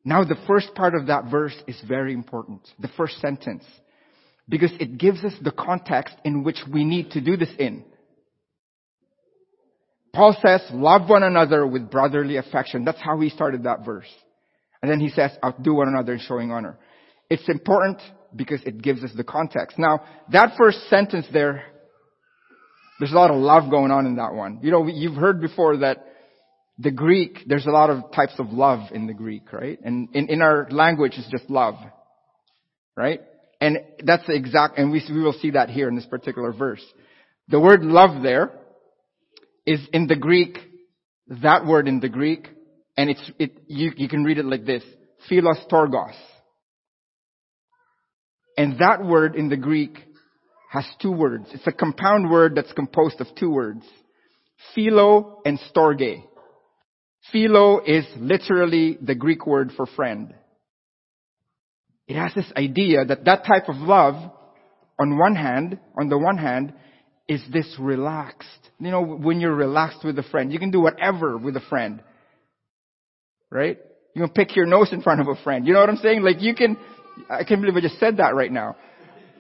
Now 0.04 0.24
the 0.24 0.38
first 0.48 0.74
part 0.76 0.96
of 0.96 1.08
that 1.08 1.26
verse 1.30 1.56
is 1.68 1.82
very 1.88 2.14
important. 2.14 2.68
The 2.80 2.90
first 2.98 3.20
sentence. 3.22 3.64
Because 4.52 4.74
it 4.82 4.98
gives 4.98 5.24
us 5.24 5.34
the 5.42 5.52
context 5.52 6.14
in 6.26 6.44
which 6.44 6.58
we 6.72 6.84
need 6.84 7.12
to 7.12 7.22
do 7.22 7.38
this 7.38 7.50
in. 7.58 7.86
Paul 10.14 10.36
says, 10.46 10.62
love 10.74 11.10
one 11.10 11.24
another 11.24 11.66
with 11.66 11.90
brotherly 11.90 12.36
affection. 12.36 12.84
That's 12.84 13.00
how 13.00 13.18
he 13.22 13.30
started 13.30 13.64
that 13.64 13.86
verse. 13.86 14.10
And 14.82 14.92
then 14.92 15.00
he 15.00 15.08
says, 15.08 15.32
outdo 15.42 15.76
one 15.76 15.88
another 15.88 16.14
in 16.14 16.20
showing 16.20 16.52
honor. 16.52 16.78
It's 17.30 17.48
important 17.48 18.02
because 18.36 18.62
it 18.66 18.82
gives 18.82 19.06
us 19.06 19.12
the 19.16 19.24
context. 19.24 19.80
Now, 19.80 20.02
that 20.34 20.56
first 20.58 20.90
sentence 20.90 21.28
there, 21.32 21.64
there's 23.00 23.14
a 23.14 23.16
lot 23.16 23.32
of 23.32 23.38
love 23.38 23.72
going 23.72 23.92
on 23.92 24.06
in 24.06 24.18
that 24.18 24.34
one. 24.34 24.60
You 24.62 24.72
know, 24.72 24.86
you've 24.86 25.16
heard 25.16 25.40
before 25.40 25.78
that 25.78 26.06
the 26.78 26.92
Greek, 26.92 27.40
there's 27.48 27.68
a 27.68 27.72
lot 27.72 27.90
of 27.90 28.12
types 28.12 28.34
of 28.38 28.48
love 28.48 28.92
in 28.92 29.08
the 29.08 29.14
Greek, 29.14 29.54
right? 29.54 29.80
And 29.82 30.10
in, 30.14 30.28
in 30.28 30.42
our 30.42 30.68
language, 30.72 31.14
it's 31.16 31.30
just 31.30 31.50
love. 31.50 31.76
Right? 32.98 33.22
And 33.62 33.78
that's 34.04 34.26
the 34.26 34.34
exact, 34.34 34.80
and 34.80 34.92
we, 34.92 35.04
we 35.10 35.22
will 35.22 35.34
see 35.34 35.52
that 35.52 35.70
here 35.70 35.88
in 35.88 35.96
this 35.96 36.08
particular 36.08 36.52
verse. 36.52 36.84
The 37.48 37.60
word 37.60 37.84
love 37.84 38.24
there 38.24 38.52
is 39.68 39.80
in 39.94 40.08
the 40.08 40.16
Greek, 40.16 40.58
that 41.44 41.68
word 41.68 41.88
in 41.88 42.00
the 42.00 42.10
Greek, 42.10 42.48
and 42.98 43.12
it's, 43.12 43.32
it, 43.38 43.62
you, 43.68 43.92
you 43.96 44.10
can 44.10 44.24
read 44.24 44.40
it 44.40 44.46
like 44.46 44.66
this. 44.66 44.84
Philostorgos. 45.30 46.16
And 48.58 48.80
that 48.80 49.04
word 49.06 49.36
in 49.36 49.50
the 49.50 49.58
Greek 49.58 49.98
has 50.72 50.86
two 51.00 51.12
words. 51.12 51.46
It's 51.54 51.68
a 51.68 51.72
compound 51.72 52.32
word 52.32 52.56
that's 52.56 52.74
composed 52.74 53.22
of 53.22 53.28
two 53.38 53.52
words. 53.52 53.86
Philo 54.74 55.42
and 55.46 55.60
storge. 55.74 56.24
Philo 57.32 57.80
is 57.86 58.06
literally 58.18 58.98
the 59.00 59.16
Greek 59.16 59.46
word 59.46 59.72
for 59.78 59.86
friend. 59.86 60.34
It 62.12 62.18
has 62.18 62.34
this 62.34 62.52
idea 62.58 63.06
that 63.06 63.24
that 63.24 63.46
type 63.46 63.70
of 63.70 63.78
love, 63.78 64.16
on 65.00 65.18
one 65.18 65.34
hand, 65.34 65.80
on 65.98 66.10
the 66.10 66.18
one 66.18 66.38
hand, 66.38 66.74
is 67.30 67.42
this 67.54 67.74
relaxed. 67.80 68.50
You 68.82 68.92
know, 68.92 69.02
when 69.02 69.40
you're 69.40 69.56
relaxed 69.56 70.04
with 70.04 70.20
a 70.20 70.24
friend, 70.24 70.52
you 70.52 70.60
can 70.60 70.72
do 70.72 70.82
whatever 70.82 71.38
with 71.38 71.56
a 71.56 71.62
friend. 71.70 72.04
Right? 73.50 73.78
You 74.14 74.24
can 74.24 74.32
pick 74.32 74.58
your 74.58 74.66
nose 74.66 74.90
in 74.92 75.02
front 75.02 75.22
of 75.22 75.30
a 75.30 75.42
friend. 75.42 75.66
You 75.66 75.72
know 75.72 75.80
what 75.80 75.88
I'm 75.88 75.96
saying? 76.04 76.22
Like 76.22 76.42
you 76.42 76.54
can, 76.54 76.76
I 77.30 77.46
can't 77.46 77.62
believe 77.62 77.78
I 77.78 77.80
just 77.80 77.98
said 77.98 78.18
that 78.18 78.36
right 78.36 78.52
now. 78.52 78.76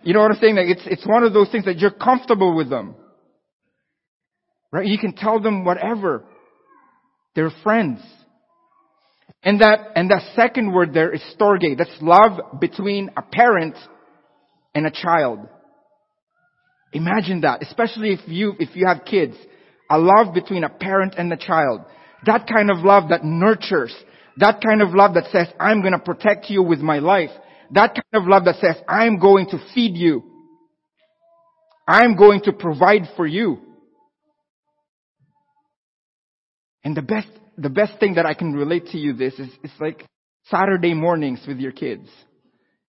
You 0.04 0.13
know 0.13 0.22
what 0.22 0.32
I'm 0.32 0.40
saying? 0.40 0.56
Like 0.56 0.68
it's, 0.68 0.84
it's 0.86 1.06
one 1.06 1.25
of 1.25 1.34
those 1.34 1.50
things 1.50 1.66
that 1.66 1.78
you're 1.78 1.92
comfortable 1.92 2.56
with 2.56 2.70
them. 2.70 2.96
Right? 4.72 4.88
You 4.88 4.98
can 4.98 5.12
tell 5.12 5.42
them 5.42 5.66
whatever. 5.66 6.24
They're 7.36 7.51
friends. 7.63 8.00
And 9.44 9.62
that, 9.62 9.92
and 9.96 10.10
that 10.12 10.34
second 10.36 10.72
word 10.72 10.94
there 10.94 11.12
is 11.12 11.22
storge. 11.38 11.78
That's 11.78 11.90
love 12.02 12.60
between 12.60 13.10
a 13.18 13.22
parent 13.22 13.76
and 14.76 14.86
a 14.86 14.92
child. 14.92 15.40
Imagine 16.94 17.42
that, 17.42 17.64
especially 17.64 18.14
if 18.14 18.20
you, 18.28 18.54
if 18.60 18.76
you 18.76 18.86
have 18.86 19.06
kids. 19.06 19.36
A 19.90 19.98
love 19.98 20.34
between 20.34 20.64
a 20.64 20.70
parent 20.70 21.16
and 21.18 21.32
a 21.34 21.38
child. 21.38 21.82
That 22.26 22.48
kind 22.48 22.70
of 22.70 22.78
love 22.80 23.10
that 23.10 23.24
nurtures. 23.24 23.96
That 24.38 24.62
kind 24.66 24.82
of 24.82 24.94
love 24.94 25.16
that 25.16 25.26
says, 25.32 25.48
I'm 25.60 25.82
gonna 25.82 26.00
protect 26.00 26.50
you 26.50 26.64
with 26.64 26.80
my 26.80 27.00
life. 27.00 27.32
That 27.72 27.96
kind 27.96 28.24
of 28.24 28.30
love 28.30 28.46
that 28.46 28.56
says, 28.56 28.76
I'm 28.88 29.20
going 29.20 29.48
to 29.48 29.60
feed 29.74 29.96
you. 29.96 30.24
I'm 31.88 32.16
going 32.16 32.42
to 32.42 32.54
provide 32.54 33.04
for 33.16 33.26
you. 33.26 33.60
And 36.84 36.96
the 36.96 37.02
best, 37.02 37.28
the 37.58 37.70
best 37.70 38.00
thing 38.00 38.15
that 38.15 38.25
I 38.25 38.34
can 38.34 38.53
relate 38.53 38.88
to 38.88 38.98
you 38.98 39.13
this 39.13 39.34
is, 39.34 39.50
it's 39.63 39.74
like 39.79 40.05
Saturday 40.46 40.93
mornings 40.93 41.43
with 41.48 41.60
your 41.60 41.72
kids. 41.72 42.08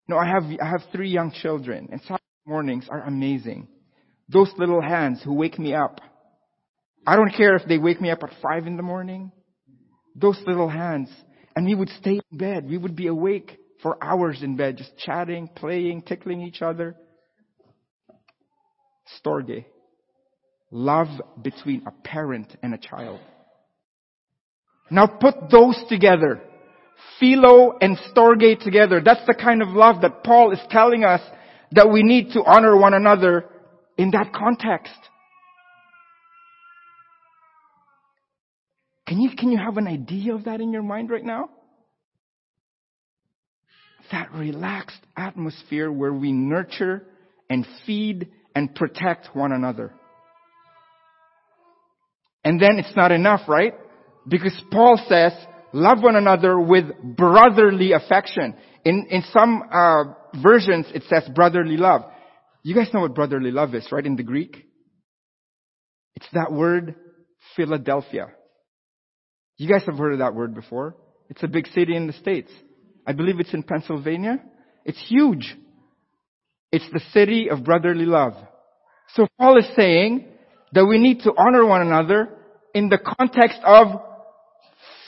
Know, 0.09 0.17
I 0.19 0.27
have, 0.27 0.45
I 0.61 0.69
have 0.69 0.83
three 0.93 1.11
young 1.11 1.33
children 1.33 1.89
and 1.91 2.01
Saturday 2.03 2.23
mornings 2.47 2.87
are 2.91 3.03
amazing. 3.03 3.69
Those 4.29 4.53
little 4.57 4.81
hands 4.81 5.23
who 5.23 5.35
wake 5.35 5.59
me 5.59 5.75
up. 5.75 6.01
I 7.07 7.17
don't 7.17 7.35
care 7.35 7.57
if 7.57 7.67
they 7.67 7.79
wake 7.79 8.01
me 8.01 8.11
up 8.11 8.23
at 8.23 8.31
five 8.43 8.67
in 8.67 8.77
the 8.77 8.83
morning. 8.83 9.33
Those 10.15 10.41
little 10.47 10.69
hands. 10.69 11.09
And 11.55 11.67
we 11.67 11.75
would 11.75 11.91
stay 11.91 12.21
in 12.31 12.39
bed. 12.39 12.69
We 12.69 12.79
would 12.79 12.97
be 12.97 13.09
awake 13.09 13.59
for 13.83 14.03
hours 14.03 14.43
in 14.43 14.57
bed, 14.57 14.79
just 14.79 14.97
chatting, 14.97 15.49
playing, 15.55 16.03
tickling 16.03 16.43
each 16.43 16.63
other. 16.63 16.97
Storge. 19.21 19.65
Love 20.71 21.09
between 21.43 21.83
a 21.87 21.91
parent 21.91 22.57
and 22.63 22.73
a 22.73 22.79
child. 22.79 23.21
Now 24.93 25.07
put 25.07 25.51
those 25.51 25.83
together. 25.89 26.43
Philo 27.19 27.79
and 27.81 27.97
Storge 28.15 28.63
together. 28.63 29.01
That's 29.03 29.27
the 29.27 29.33
kind 29.33 29.63
of 29.63 29.69
love 29.69 30.03
that 30.03 30.23
Paul 30.23 30.53
is 30.53 30.59
telling 30.69 31.03
us 31.03 31.23
that 31.73 31.91
we 31.91 32.03
need 32.03 32.33
to 32.33 32.45
honor 32.45 32.77
one 32.77 32.93
another 32.93 33.47
in 33.97 34.11
that 34.11 34.35
context. 34.35 34.93
Can 39.09 39.19
you, 39.19 39.31
can 39.35 39.51
you 39.51 39.57
have 39.57 39.79
an 39.79 39.89
idea 39.89 40.35
of 40.35 40.45
that 40.45 40.61
in 40.61 40.73
your 40.73 40.83
mind 40.83 41.09
right 41.09 41.25
now? 41.25 41.49
That 44.11 44.31
relaxed 44.33 45.01
atmosphere 45.17 45.91
where 45.91 46.13
we 46.13 46.33
nurture 46.33 47.07
and 47.49 47.67
feed 47.87 48.31
and 48.55 48.75
protect 48.75 49.35
one 49.35 49.53
another. 49.53 49.95
And 52.45 52.61
then 52.61 52.79
it's 52.79 52.95
not 52.95 53.11
enough, 53.11 53.49
right? 53.49 53.73
Because 54.27 54.61
Paul 54.71 55.01
says, 55.09 55.33
love 55.73 56.03
one 56.03 56.17
another 56.17 56.59
with 56.59 56.85
brotherly 57.03 57.93
affection. 57.93 58.55
In, 58.85 59.07
in 59.11 59.23
some 59.33 59.63
uh, 59.73 60.05
versions, 60.43 60.87
it 60.95 61.05
says 61.09 61.29
brotherly 61.35 61.77
love. 61.77 62.03
You 62.63 62.75
guys 62.75 62.89
know 62.93 63.01
what 63.01 63.15
brotherly 63.15 63.51
love 63.51 63.75
is, 63.75 63.87
right? 63.91 64.05
In 64.05 64.17
the 64.17 64.23
Greek? 64.23 64.57
It's 66.15 66.27
that 66.33 66.53
word, 66.53 66.95
Philadelphia. 67.57 68.29
You 69.57 69.69
guys 69.69 69.85
have 69.87 69.99
heard 69.99 70.13
of 70.13 70.19
that 70.21 70.35
word 70.35 70.55
before. 70.55 70.97
It's 71.29 71.43
a 71.43 71.49
big 71.49 71.67
city 71.69 71.97
in 71.97 72.07
the 72.07 72.13
States. 72.13 72.51
I 73.07 73.13
believe 73.13 73.41
it's 73.41 73.55
in 73.55 73.63
Pennsylvania. 73.63 74.39
It's 74.85 75.03
huge. 75.09 75.57
It's 76.71 76.89
the 76.93 77.01
city 77.13 77.49
of 77.51 77.65
brotherly 77.65 78.07
love. 78.07 78.35
So 79.15 79.27
Paul 79.39 79.59
is 79.59 79.67
saying 79.77 80.27
that 80.73 80.87
we 80.87 80.99
need 80.99 81.21
to 81.21 81.33
honor 81.37 81.67
one 81.67 81.83
another 81.83 82.31
in 82.75 82.89
the 82.89 82.99
context 82.99 83.59
of 83.65 84.01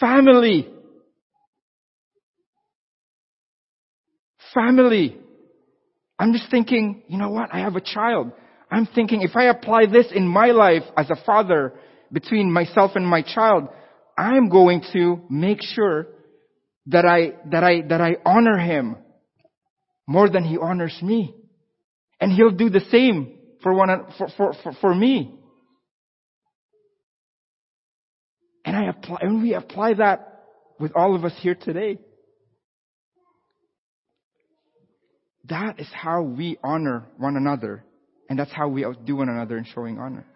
family. 0.00 0.68
Family. 4.52 5.16
I'm 6.18 6.32
just 6.32 6.50
thinking, 6.50 7.02
you 7.08 7.18
know 7.18 7.30
what? 7.30 7.50
I 7.52 7.60
have 7.60 7.76
a 7.76 7.80
child. 7.80 8.32
I'm 8.70 8.86
thinking 8.86 9.22
if 9.22 9.36
I 9.36 9.44
apply 9.44 9.86
this 9.86 10.06
in 10.14 10.26
my 10.26 10.46
life 10.46 10.84
as 10.96 11.10
a 11.10 11.16
father 11.24 11.74
between 12.12 12.52
myself 12.52 12.92
and 12.94 13.06
my 13.06 13.22
child, 13.22 13.68
I'm 14.16 14.48
going 14.48 14.82
to 14.92 15.20
make 15.28 15.60
sure 15.60 16.06
that 16.86 17.04
I, 17.04 17.34
that 17.50 17.64
I, 17.64 17.82
that 17.88 18.00
I 18.00 18.16
honor 18.24 18.58
him 18.58 18.96
more 20.06 20.28
than 20.28 20.44
he 20.44 20.58
honors 20.58 20.96
me. 21.02 21.34
And 22.20 22.30
he'll 22.32 22.50
do 22.50 22.70
the 22.70 22.80
same 22.90 23.36
for 23.62 23.74
one, 23.74 23.88
for, 24.18 24.28
for, 24.36 24.54
for, 24.62 24.72
for 24.80 24.94
me. 24.94 25.34
And 28.75 28.87
I 28.87 28.90
apply, 28.90 29.19
and 29.21 29.40
we 29.40 29.54
apply 29.54 29.95
that 29.95 30.43
with 30.81 30.90
all 30.97 31.14
of 31.14 31.25
us 31.25 31.33
here 31.40 31.54
today. 31.54 31.99
That 35.45 35.78
is 35.78 35.87
how 35.93 36.23
we 36.23 36.59
honor 36.64 37.07
one 37.16 37.37
another. 37.37 37.85
And 38.28 38.37
that's 38.37 38.50
how 38.50 38.66
we 38.66 38.85
outdo 38.85 39.16
one 39.16 39.28
another 39.28 39.57
in 39.59 39.64
showing 39.64 39.99
honor. 39.99 40.26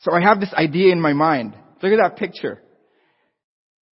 So 0.00 0.12
I 0.12 0.20
have 0.22 0.40
this 0.40 0.52
idea 0.54 0.90
in 0.90 1.00
my 1.00 1.12
mind. 1.12 1.54
Look 1.82 1.92
at 1.92 2.02
that 2.02 2.16
picture. 2.16 2.60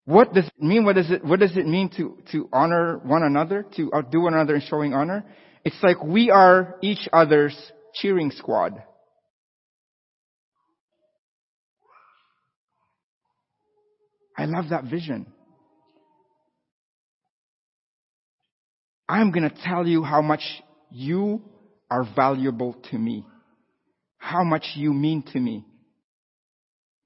What 0.04 0.34
does 0.34 0.46
it 0.46 0.60
mean? 0.60 0.84
What 0.84 0.96
does 0.96 1.12
it, 1.12 1.24
what 1.24 1.38
does 1.38 1.56
it 1.56 1.66
mean 1.66 1.90
to, 1.96 2.18
to 2.32 2.48
honor 2.52 2.98
one 3.04 3.22
another? 3.22 3.64
To 3.76 3.92
outdo 3.94 4.22
one 4.22 4.34
another 4.34 4.56
in 4.56 4.62
showing 4.62 4.94
honor? 4.94 5.24
It's 5.64 5.80
like 5.80 6.02
we 6.02 6.30
are 6.30 6.76
each 6.82 7.08
other's 7.12 7.56
cheering 7.94 8.32
squad. 8.32 8.82
I 14.36 14.46
love 14.46 14.70
that 14.70 14.84
vision. 14.84 15.26
I'm 19.08 19.30
going 19.30 19.48
to 19.48 19.56
tell 19.64 19.86
you 19.86 20.02
how 20.02 20.22
much 20.22 20.42
you 20.90 21.42
are 21.90 22.04
valuable 22.16 22.74
to 22.90 22.98
me. 22.98 23.24
How 24.18 24.42
much 24.42 24.64
you 24.74 24.92
mean 24.92 25.22
to 25.32 25.38
me 25.38 25.64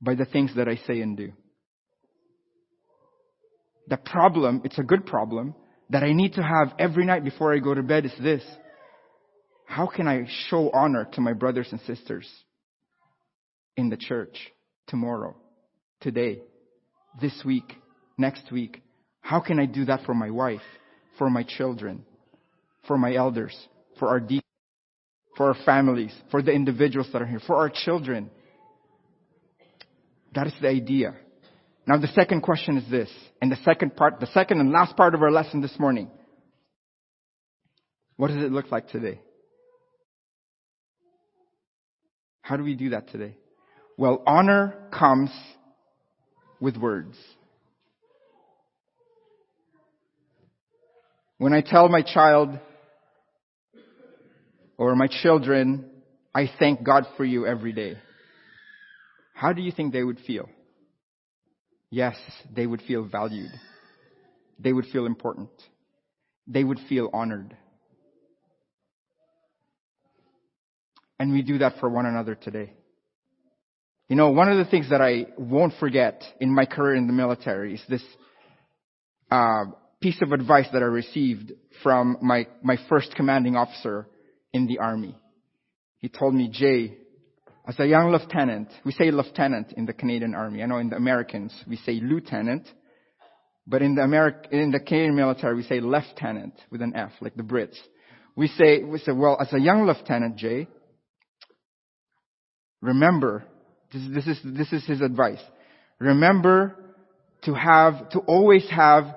by 0.01 0.15
the 0.15 0.25
things 0.25 0.55
that 0.57 0.69
I 0.69 0.77
say 0.87 1.01
and 1.01 1.17
do. 1.17 1.33
The 3.89 3.97
problem, 3.97 4.63
it's 4.65 4.79
a 4.79 4.83
good 4.83 5.07
problem, 5.07 5.55
that 5.91 6.03
I 6.03 6.13
need 6.13 6.35
to 6.35 6.43
have 6.43 6.75
every 6.79 7.05
night 7.05 7.25
before 7.25 7.55
I 7.55 7.59
go 7.59 7.75
to 7.75 7.83
bed 7.83 8.05
is 8.05 8.13
this. 8.23 8.43
How 9.67 9.87
can 9.87 10.07
I 10.07 10.27
show 10.49 10.71
honor 10.71 11.09
to 11.15 11.21
my 11.21 11.33
brothers 11.33 11.69
and 11.73 11.81
sisters 11.83 12.29
in 13.77 13.89
the 13.89 13.97
church 13.97 14.37
tomorrow, 14.87 15.37
today, 16.01 16.43
this 17.21 17.43
week, 17.45 17.75
next 18.17 18.51
week? 18.51 18.83
How 19.21 19.41
can 19.41 19.59
I 19.59 19.67
do 19.67 19.85
that 19.87 20.05
for 20.05 20.15
my 20.15 20.31
wife, 20.31 20.63
for 21.19 21.29
my 21.29 21.43
children, 21.43 22.05
for 22.87 22.97
my 22.97 23.15
elders, 23.15 23.57
for 23.99 24.09
our 24.09 24.21
deacons, 24.21 24.43
for 25.37 25.49
our 25.49 25.57
families, 25.65 26.15
for 26.31 26.43
the 26.43 26.53
individuals 26.53 27.09
that 27.13 27.23
are 27.23 27.27
here, 27.27 27.41
for 27.47 27.57
our 27.57 27.71
children? 27.71 28.31
That 30.35 30.47
is 30.47 30.55
the 30.61 30.69
idea. 30.69 31.15
Now 31.87 31.99
the 31.99 32.09
second 32.09 32.43
question 32.43 32.77
is 32.77 32.91
this, 32.91 33.11
and 33.41 33.51
the 33.51 33.59
second 33.65 33.97
part, 33.97 34.21
the 34.21 34.27
second 34.27 34.61
and 34.61 34.71
last 34.71 34.97
part 34.97 35.15
of 35.15 35.23
our 35.23 35.31
lesson 35.31 35.61
this 35.61 35.79
morning. 35.79 36.11
What 38.17 38.29
does 38.29 38.43
it 38.43 38.53
look 38.53 38.71
like 38.71 38.89
today? 38.89 39.21
How 42.43 42.57
do 42.57 42.65
we 42.65 42.75
do 42.75 42.91
that 42.91 43.11
today? 43.11 43.37
Well, 43.97 44.23
honor 44.27 44.75
comes 44.93 45.31
with 46.61 46.77
words. 46.77 47.17
When 51.39 51.53
I 51.53 51.61
tell 51.61 51.89
my 51.89 52.03
child 52.03 52.59
or 54.77 54.97
my 54.97 55.09
children, 55.23 55.89
I 56.35 56.51
thank 56.59 56.83
God 56.83 57.05
for 57.17 57.25
you 57.25 57.47
every 57.47 57.73
day. 57.73 57.97
How 59.35 59.53
do 59.53 59.63
you 59.63 59.71
think 59.71 59.93
they 59.93 60.03
would 60.03 60.19
feel? 60.27 60.49
Yes, 61.91 62.17
they 62.55 62.67
would 62.67 62.83
feel 62.83 63.05
valued. 63.05 63.53
They 64.59 64.73
would 64.73 64.87
feel 64.87 65.07
important. 65.07 65.51
They 66.47 66.65
would 66.65 66.81
feel 66.89 67.09
honored. 67.13 67.57
And 71.21 71.33
we 71.33 71.43
do 71.43 71.59
that 71.59 71.79
for 71.79 71.89
one 71.89 72.07
another 72.07 72.35
today. 72.35 72.73
You 74.09 74.17
know, 74.17 74.31
one 74.31 74.51
of 74.51 74.57
the 74.57 74.71
things 74.71 74.89
that 74.89 75.03
I 75.03 75.27
won't 75.37 75.75
forget 75.79 76.23
in 76.41 76.55
my 76.55 76.65
career 76.65 76.95
in 76.95 77.07
the 77.07 77.13
military 77.13 77.75
is 77.75 77.83
this 77.91 78.03
uh, 79.31 79.65
piece 80.01 80.19
of 80.23 80.33
advice 80.33 80.67
that 80.73 80.83
I 80.83 80.87
received 80.87 81.53
from 81.83 82.17
my, 82.23 82.47
my 82.63 82.79
first 82.89 83.15
commanding 83.15 83.55
officer 83.55 84.09
in 84.55 84.67
the 84.67 84.79
army. 84.79 85.15
He 85.99 86.09
told 86.09 86.35
me, 86.35 86.49
Jay, 86.51 86.97
as 87.67 87.79
a 87.79 87.85
young 87.85 88.11
lieutenant, 88.11 88.69
we 88.83 88.93
say 88.93 89.11
lieutenant 89.11 89.73
in 89.77 89.85
the 89.85 89.93
Canadian 89.93 90.35
army. 90.35 90.63
I 90.63 90.67
know 90.67 90.79
in 90.79 90.89
the 90.89 90.97
Americans 90.97 91.53
we 91.69 91.77
say 91.77 92.01
lieutenant, 92.03 92.67
but 93.67 93.83
in 93.83 93.95
the 93.95 94.01
Ameri- 94.01 94.51
in 94.51 94.71
the 94.71 94.81
Canadian 94.81 95.17
military 95.17 95.55
we 95.55 95.65
say 95.65 95.81
lieutenant 95.81 96.55
with 96.71 96.81
an 96.81 96.97
F, 96.97 97.11
like 97.21 97.35
the 97.35 97.43
Brits. 97.43 97.77
We 98.37 98.49
say, 98.49 98.83
we 98.83 99.01
say, 99.01 99.13
well, 99.13 99.37
as 99.39 99.53
a 99.53 99.61
young 99.61 99.87
lieutenant, 99.87 100.37
Jay, 100.37 100.67
remember, 102.81 103.45
this, 103.93 104.03
this 104.15 104.27
is, 104.27 104.39
this 104.45 104.73
is 104.73 104.85
his 104.87 105.01
advice. 105.01 105.41
Remember 105.99 106.77
to 107.43 107.55
have, 107.55 108.09
to 108.11 108.21
always 108.21 108.69
have 108.71 109.15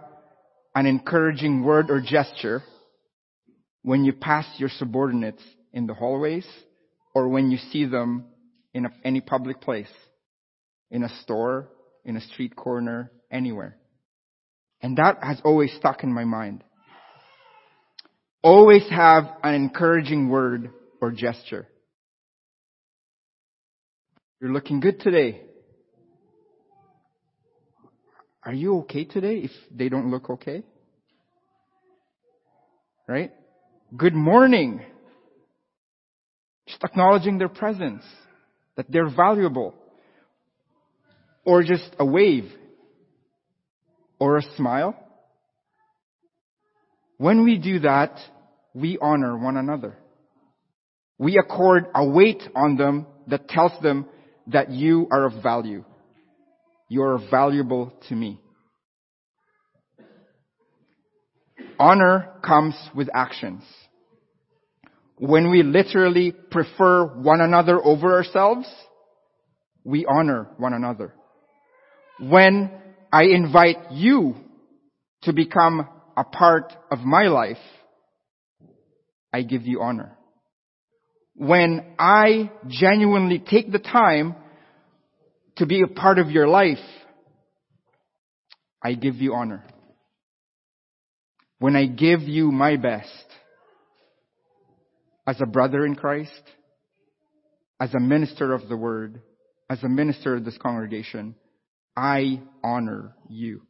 an 0.74 0.86
encouraging 0.86 1.64
word 1.64 1.90
or 1.90 2.02
gesture 2.02 2.64
when 3.84 4.06
you 4.06 4.14
pass 4.14 4.46
your 4.58 4.70
subordinates 4.70 5.44
in 5.74 5.88
the 5.88 5.94
hallways 5.94 6.48
or 7.14 7.28
when 7.28 7.52
you 7.52 7.58
see 7.72 7.86
them 7.86 8.26
in 8.74 8.86
a, 8.86 8.90
any 9.04 9.22
public 9.22 9.60
place, 9.60 9.92
in 10.90 11.04
a 11.04 11.10
store, 11.24 11.70
in 12.06 12.16
a 12.16 12.22
street 12.22 12.56
corner, 12.56 13.12
anywhere. 13.32 13.78
And 14.82 14.98
that 14.98 15.18
has 15.22 15.42
always 15.44 15.74
stuck 15.74 16.04
in 16.04 16.14
my 16.14 16.24
mind. 16.24 16.64
Always 18.44 18.88
have 18.90 19.26
an 19.44 19.54
encouraging 19.54 20.30
word 20.30 20.72
or 21.02 21.12
gesture. 21.12 21.68
You're 24.42 24.52
looking 24.52 24.80
good 24.80 25.00
today. 25.00 25.40
Are 28.44 28.54
you 28.54 28.80
okay 28.80 29.06
today 29.06 29.36
if 29.36 29.52
they 29.70 29.88
don't 29.88 30.10
look 30.10 30.32
okay? 30.32 30.64
Right? 33.08 33.32
Good 33.96 34.16
morning. 34.16 34.82
Just 36.68 36.84
acknowledging 36.84 37.38
their 37.38 37.50
presence, 37.50 38.04
that 38.78 38.88
they're 38.90 39.16
valuable. 39.16 39.76
Or 41.46 41.62
just 41.62 41.96
a 42.00 42.06
wave. 42.06 42.52
Or 44.18 44.38
a 44.38 44.44
smile. 44.58 44.96
When 47.18 47.44
we 47.44 47.60
do 47.60 47.82
that, 47.82 48.18
we 48.74 48.98
honor 49.00 49.38
one 49.38 49.58
another. 49.58 50.00
We 51.20 51.38
accord 51.38 51.86
a 51.94 52.04
weight 52.04 52.42
on 52.56 52.78
them 52.78 53.06
that 53.28 53.48
tells 53.48 53.74
them 53.84 54.08
that 54.48 54.72
you 54.72 55.08
are 55.12 55.26
of 55.26 55.42
value. 55.44 55.84
You 56.90 57.04
are 57.04 57.20
valuable 57.30 57.94
to 58.10 58.16
me. 58.16 58.42
Honor 61.80 62.34
comes 62.46 62.76
with 62.94 63.10
actions. 63.14 63.64
When 65.18 65.52
we 65.52 65.64
literally 65.64 66.32
prefer 66.32 67.06
one 67.06 67.42
another 67.42 67.80
over 67.84 68.16
ourselves, 68.16 68.68
we 69.84 70.06
honor 70.06 70.48
one 70.58 70.74
another. 70.74 71.14
When 72.20 72.72
I 73.12 73.24
invite 73.24 73.92
you 73.92 74.36
to 75.24 75.34
become 75.34 75.88
a 76.18 76.24
part 76.24 76.74
of 76.92 77.00
my 77.00 77.24
life, 77.24 77.58
I 79.34 79.44
give 79.44 79.64
you 79.64 79.82
honor. 79.82 80.18
When 81.42 81.96
I 81.98 82.52
genuinely 82.68 83.40
take 83.40 83.72
the 83.72 83.80
time 83.80 84.36
to 85.56 85.66
be 85.66 85.82
a 85.82 85.88
part 85.88 86.20
of 86.20 86.30
your 86.30 86.48
life, 86.48 86.78
I 88.80 88.94
give 88.94 89.16
you 89.16 89.34
honor. 89.34 89.64
When 91.58 91.76
I 91.76 91.88
give 91.88 92.22
you 92.22 92.52
my 92.52 92.78
best, 92.78 93.26
as 95.26 95.42
a 95.42 95.48
brother 95.48 95.84
in 95.84 95.96
Christ, 95.96 96.44
as 97.80 97.92
a 97.96 98.00
minister 98.00 98.54
of 98.54 98.70
the 98.70 98.78
word, 98.78 99.24
as 99.68 99.82
a 99.82 99.90
minister 99.90 100.36
of 100.36 100.46
this 100.46 100.60
congregation, 100.60 101.34
I 101.98 102.40
honor 102.64 103.16
you. 103.28 103.64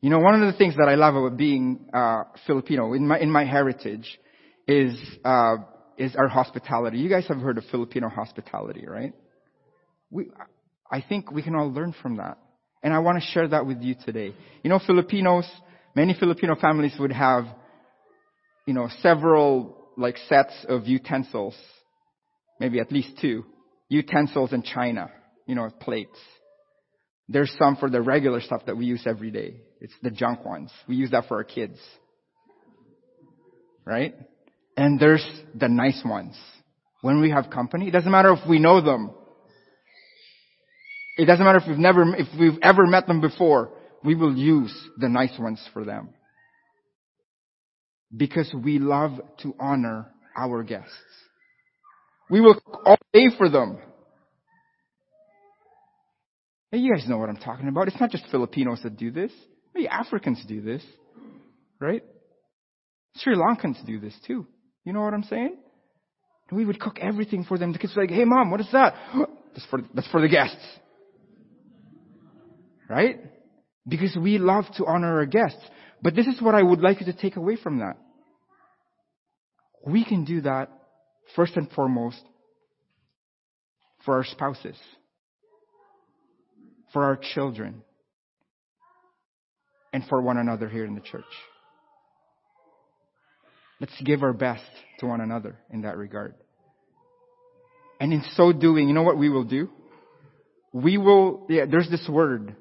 You 0.00 0.10
know, 0.10 0.18
one 0.18 0.42
of 0.42 0.52
the 0.52 0.58
things 0.58 0.74
that 0.74 0.88
I 0.88 0.96
love 0.96 1.14
about 1.14 1.36
being 1.36 1.88
uh, 1.94 2.24
Filipino 2.48 2.94
in 2.94 3.06
my 3.06 3.20
in 3.20 3.30
my 3.30 3.44
heritage 3.44 4.18
is 4.66 4.98
uh, 5.24 5.56
is 5.96 6.14
our 6.16 6.28
hospitality. 6.28 6.98
You 6.98 7.08
guys 7.08 7.26
have 7.28 7.38
heard 7.38 7.58
of 7.58 7.64
Filipino 7.70 8.08
hospitality, 8.08 8.86
right? 8.86 9.12
We, 10.10 10.30
I 10.90 11.02
think 11.06 11.30
we 11.30 11.42
can 11.42 11.54
all 11.54 11.72
learn 11.72 11.94
from 12.00 12.16
that. 12.16 12.38
And 12.82 12.92
I 12.92 12.98
want 13.00 13.20
to 13.20 13.26
share 13.32 13.48
that 13.48 13.66
with 13.66 13.82
you 13.82 13.96
today. 14.04 14.34
You 14.62 14.70
know, 14.70 14.78
Filipinos, 14.84 15.50
many 15.94 16.14
Filipino 16.18 16.54
families 16.54 16.94
would 16.98 17.12
have, 17.12 17.46
you 18.66 18.74
know, 18.74 18.88
several 19.00 19.76
like 19.96 20.16
sets 20.28 20.52
of 20.68 20.86
utensils, 20.86 21.56
maybe 22.60 22.78
at 22.78 22.92
least 22.92 23.18
two, 23.20 23.44
utensils 23.88 24.52
and 24.52 24.62
china, 24.64 25.10
you 25.46 25.54
know, 25.54 25.70
plates. 25.80 26.18
There's 27.28 27.52
some 27.58 27.76
for 27.76 27.90
the 27.90 28.00
regular 28.00 28.40
stuff 28.40 28.66
that 28.66 28.76
we 28.76 28.84
use 28.84 29.02
every 29.06 29.30
day. 29.30 29.56
It's 29.80 29.94
the 30.02 30.10
junk 30.10 30.44
ones. 30.44 30.70
We 30.86 30.96
use 30.96 31.10
that 31.10 31.26
for 31.26 31.38
our 31.38 31.44
kids. 31.44 31.78
Right? 33.84 34.14
And 34.76 35.00
there's 35.00 35.26
the 35.54 35.68
nice 35.68 36.02
ones. 36.04 36.36
When 37.00 37.20
we 37.20 37.30
have 37.30 37.50
company, 37.50 37.88
it 37.88 37.92
doesn't 37.92 38.10
matter 38.10 38.32
if 38.32 38.48
we 38.48 38.58
know 38.58 38.80
them. 38.80 39.10
It 41.16 41.24
doesn't 41.24 41.44
matter 41.44 41.58
if 41.58 41.66
we've 41.66 41.78
never, 41.78 42.14
if 42.16 42.26
we've 42.38 42.58
ever 42.62 42.86
met 42.86 43.06
them 43.06 43.20
before. 43.20 43.70
We 44.04 44.14
will 44.14 44.36
use 44.36 44.74
the 44.98 45.08
nice 45.08 45.36
ones 45.38 45.60
for 45.72 45.84
them. 45.84 46.10
Because 48.14 48.54
we 48.54 48.78
love 48.78 49.12
to 49.42 49.54
honor 49.58 50.12
our 50.36 50.62
guests. 50.62 50.92
We 52.28 52.40
will 52.40 52.60
all 52.84 52.98
day 53.12 53.26
for 53.36 53.48
them. 53.48 53.78
Hey, 56.70 56.78
you 56.78 56.94
guys 56.94 57.08
know 57.08 57.18
what 57.18 57.28
I'm 57.28 57.36
talking 57.36 57.68
about. 57.68 57.88
It's 57.88 58.00
not 58.00 58.10
just 58.10 58.26
Filipinos 58.30 58.82
that 58.82 58.96
do 58.96 59.10
this. 59.10 59.32
Hey, 59.74 59.86
Africans 59.86 60.44
do 60.46 60.60
this. 60.60 60.82
Right? 61.80 62.02
Sri 63.16 63.34
Lankans 63.34 63.84
do 63.86 63.98
this 63.98 64.14
too. 64.26 64.46
You 64.86 64.92
know 64.92 65.00
what 65.02 65.12
I'm 65.12 65.24
saying? 65.24 65.56
We 66.52 66.64
would 66.64 66.78
cook 66.78 66.98
everything 67.02 67.42
for 67.42 67.58
them. 67.58 67.72
The 67.72 67.78
kids 67.78 67.94
were 67.96 68.02
like, 68.04 68.10
hey 68.12 68.24
mom, 68.24 68.52
what 68.52 68.60
is 68.60 68.68
that? 68.72 68.94
That's 69.52 69.66
for, 69.70 69.80
that's 69.94 70.08
for 70.08 70.20
the 70.20 70.28
guests. 70.28 70.62
Right? 72.90 73.18
Because 73.88 74.14
we 74.14 74.36
love 74.36 74.66
to 74.76 74.84
honor 74.84 75.16
our 75.16 75.24
guests. 75.24 75.62
But 76.02 76.14
this 76.14 76.26
is 76.26 76.42
what 76.42 76.54
I 76.54 76.62
would 76.62 76.82
like 76.82 77.00
you 77.00 77.06
to 77.06 77.14
take 77.14 77.36
away 77.36 77.56
from 77.56 77.78
that. 77.78 77.96
We 79.86 80.04
can 80.04 80.26
do 80.26 80.42
that 80.42 80.68
first 81.34 81.56
and 81.56 81.70
foremost 81.70 82.20
for 84.04 84.16
our 84.16 84.24
spouses, 84.24 84.76
for 86.92 87.02
our 87.02 87.18
children, 87.34 87.82
and 89.94 90.04
for 90.04 90.20
one 90.20 90.36
another 90.36 90.68
here 90.68 90.84
in 90.84 90.94
the 90.94 91.00
church. 91.00 91.24
Let's 93.80 93.92
give 94.02 94.22
our 94.22 94.32
best 94.32 94.64
to 95.00 95.06
one 95.06 95.20
another 95.20 95.58
in 95.70 95.82
that 95.82 95.96
regard. 95.96 96.34
And 98.00 98.12
in 98.12 98.22
so 98.34 98.52
doing, 98.52 98.88
you 98.88 98.94
know 98.94 99.02
what 99.02 99.18
we 99.18 99.28
will 99.28 99.44
do? 99.44 99.68
We 100.72 100.98
will, 100.98 101.46
yeah, 101.48 101.64
there's 101.70 101.88
this 101.90 102.06
word, 102.08 102.54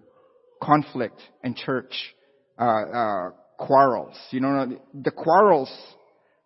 conflict 0.62 1.22
and 1.44 1.56
church, 1.56 1.94
uh, 2.60 2.64
uh, 2.64 3.30
quarrels. 3.58 4.16
You 4.32 4.42
know, 4.42 4.78
the 4.94 5.12
quarrels, 5.12 5.72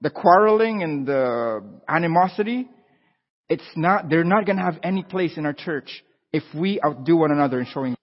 the 0.02 0.10
quarreling 0.10 0.84
and 0.84 1.08
the 1.08 1.64
animosity, 1.88 2.68
it's 3.48 3.64
not, 3.76 4.10
they're 4.10 4.24
not 4.24 4.46
gonna 4.46 4.64
have 4.64 4.80
any 4.84 5.04
place 5.04 5.38
in 5.38 5.46
our 5.46 5.54
church 5.54 6.04
if 6.32 6.44
we 6.56 6.80
outdo 6.84 7.18
one 7.18 7.32
another 7.32 7.60
in 7.60 7.66
showing. 7.66 7.96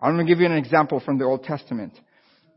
I'm 0.00 0.12
gonna 0.12 0.24
give 0.24 0.40
you 0.40 0.46
an 0.46 0.52
example 0.52 1.00
from 1.00 1.18
the 1.18 1.24
Old 1.24 1.44
Testament. 1.44 1.98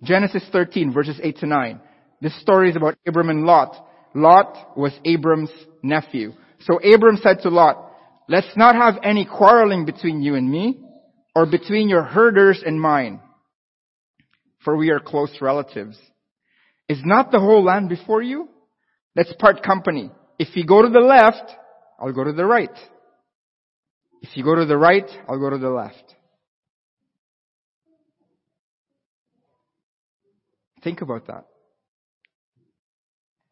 Genesis 0.04 0.44
13 0.52 0.94
verses 0.94 1.20
8 1.22 1.38
to 1.38 1.46
9. 1.46 1.82
This 2.22 2.40
story 2.40 2.70
is 2.70 2.76
about 2.76 2.98
Abram 3.08 3.30
and 3.30 3.46
Lot. 3.46 3.76
Lot 4.14 4.78
was 4.78 4.94
Abram's 5.04 5.52
nephew. 5.82 6.34
So 6.62 6.78
Abram 6.78 7.18
said 7.18 7.40
to 7.42 7.50
Lot, 7.50 7.92
let's 8.30 8.56
not 8.56 8.76
have 8.76 9.00
any 9.04 9.26
quarreling 9.26 9.86
between 9.86 10.22
you 10.22 10.36
and 10.36 10.50
me, 10.50 10.80
or 11.36 11.46
between 11.46 11.90
your 11.90 12.04
herders 12.04 12.62
and 12.66 12.80
mine, 12.80 13.20
for 14.64 14.78
we 14.78 14.92
are 14.92 15.00
close 15.00 15.36
relatives. 15.42 15.98
Is 16.88 17.02
not 17.04 17.32
the 17.32 17.40
whole 17.40 17.64
land 17.64 17.90
before 17.90 18.22
you? 18.22 18.50
Let's 19.16 19.34
part 19.40 19.64
company. 19.64 20.12
If 20.38 20.56
you 20.56 20.66
go 20.66 20.82
to 20.82 20.90
the 20.90 21.00
left, 21.00 21.52
I'll 22.00 22.14
go 22.14 22.24
to 22.24 22.34
the 22.34 22.46
right. 22.46 22.70
If 24.22 24.36
you 24.36 24.44
go 24.44 24.56
to 24.56 24.66
the 24.66 24.78
right, 24.78 25.10
I'll 25.28 25.40
go 25.40 25.50
to 25.50 25.58
the 25.58 25.70
left. 25.70 26.16
Think 30.84 31.02
about 31.02 31.28
that. 31.28 31.46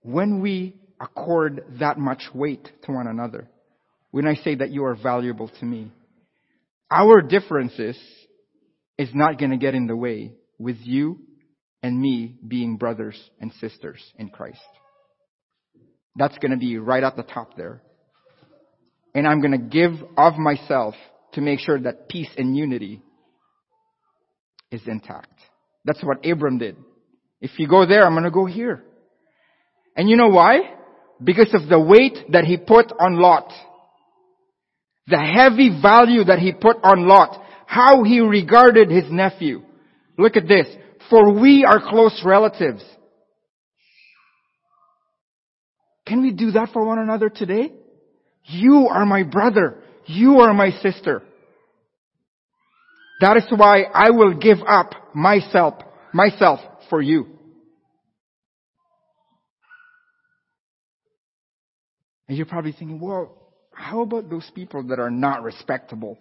When 0.02 0.42
we 0.42 0.76
accord 1.00 1.64
that 1.80 1.98
much 1.98 2.24
weight 2.34 2.68
to 2.84 2.92
one 2.92 3.08
another, 3.08 3.50
when 4.12 4.28
I 4.28 4.36
say 4.36 4.56
that 4.56 4.72
you 4.72 4.86
are 4.86 4.96
valuable 4.96 5.50
to 5.60 5.66
me, 5.66 5.92
our 6.92 7.22
differences 7.22 7.98
is 8.98 9.10
not 9.14 9.38
going 9.38 9.52
to 9.52 9.58
get 9.58 9.76
in 9.76 9.88
the 9.88 9.96
way 9.96 10.34
with 10.58 10.78
you 10.82 11.20
and 11.82 12.00
me 12.00 12.38
being 12.46 12.78
brothers 12.78 13.18
and 13.40 13.54
sisters 13.54 14.02
in 14.18 14.30
Christ. 14.30 14.60
That's 16.16 16.38
going 16.40 16.52
to 16.52 16.58
be 16.58 16.78
right 16.78 17.04
at 17.04 17.16
the 17.16 17.24
top 17.24 17.56
there. 17.56 17.82
And 19.14 19.28
I'm 19.28 19.42
going 19.42 19.52
to 19.52 19.58
give 19.58 19.94
of 20.18 20.38
myself 20.38 20.96
to 21.34 21.42
make 21.42 21.60
sure 21.60 21.80
that 21.80 22.10
peace 22.10 22.30
and 22.38 22.58
unity 22.58 23.02
is 24.72 24.82
intact. 24.86 25.40
That's 25.86 26.04
what 26.04 26.26
Abram 26.26 26.58
did. 26.58 26.76
If 27.42 27.52
you 27.58 27.68
go 27.68 27.86
there, 27.86 28.06
I'm 28.06 28.14
going 28.14 28.24
to 28.24 28.32
go 28.32 28.46
here. 28.46 28.84
And 30.00 30.10
you 30.10 30.16
know 30.16 30.30
why? 30.30 30.60
Because 31.22 31.54
of 31.54 31.68
the 31.68 31.78
weight 31.78 32.32
that 32.32 32.46
he 32.46 32.56
put 32.56 32.90
on 32.98 33.20
Lot. 33.20 33.52
The 35.08 35.18
heavy 35.18 35.78
value 35.82 36.24
that 36.24 36.40
he 36.40 36.54
put 36.54 36.78
on 36.84 37.06
Lot. 37.06 37.44
How 37.66 38.06
he 38.06 38.22
regarded 38.22 38.90
his 38.90 39.12
nephew. 39.12 39.62
Look 40.18 40.38
at 40.38 40.48
this. 40.48 40.68
For 41.10 41.34
we 41.38 41.66
are 41.66 41.82
close 41.82 42.22
relatives. 42.24 42.82
Can 46.08 46.22
we 46.22 46.32
do 46.32 46.52
that 46.52 46.70
for 46.72 46.86
one 46.86 47.00
another 47.00 47.28
today? 47.28 47.74
You 48.46 48.88
are 48.90 49.06
my 49.06 49.24
brother. 49.24 49.84
You 50.06 50.40
are 50.40 50.54
my 50.54 50.72
sister. 50.82 51.24
That 53.20 53.36
is 53.36 53.44
why 53.54 53.82
I 53.94 54.12
will 54.12 54.36
give 54.36 54.60
up 54.66 54.94
myself, 55.14 55.74
myself 56.14 56.62
for 56.90 57.02
you. 57.02 57.39
And 62.30 62.38
you're 62.38 62.46
probably 62.46 62.74
thinking, 62.74 63.00
well, 63.00 63.36
how 63.74 64.02
about 64.02 64.30
those 64.30 64.50
people 64.54 64.84
that 64.84 65.00
are 65.00 65.10
not 65.10 65.42
respectable? 65.42 66.20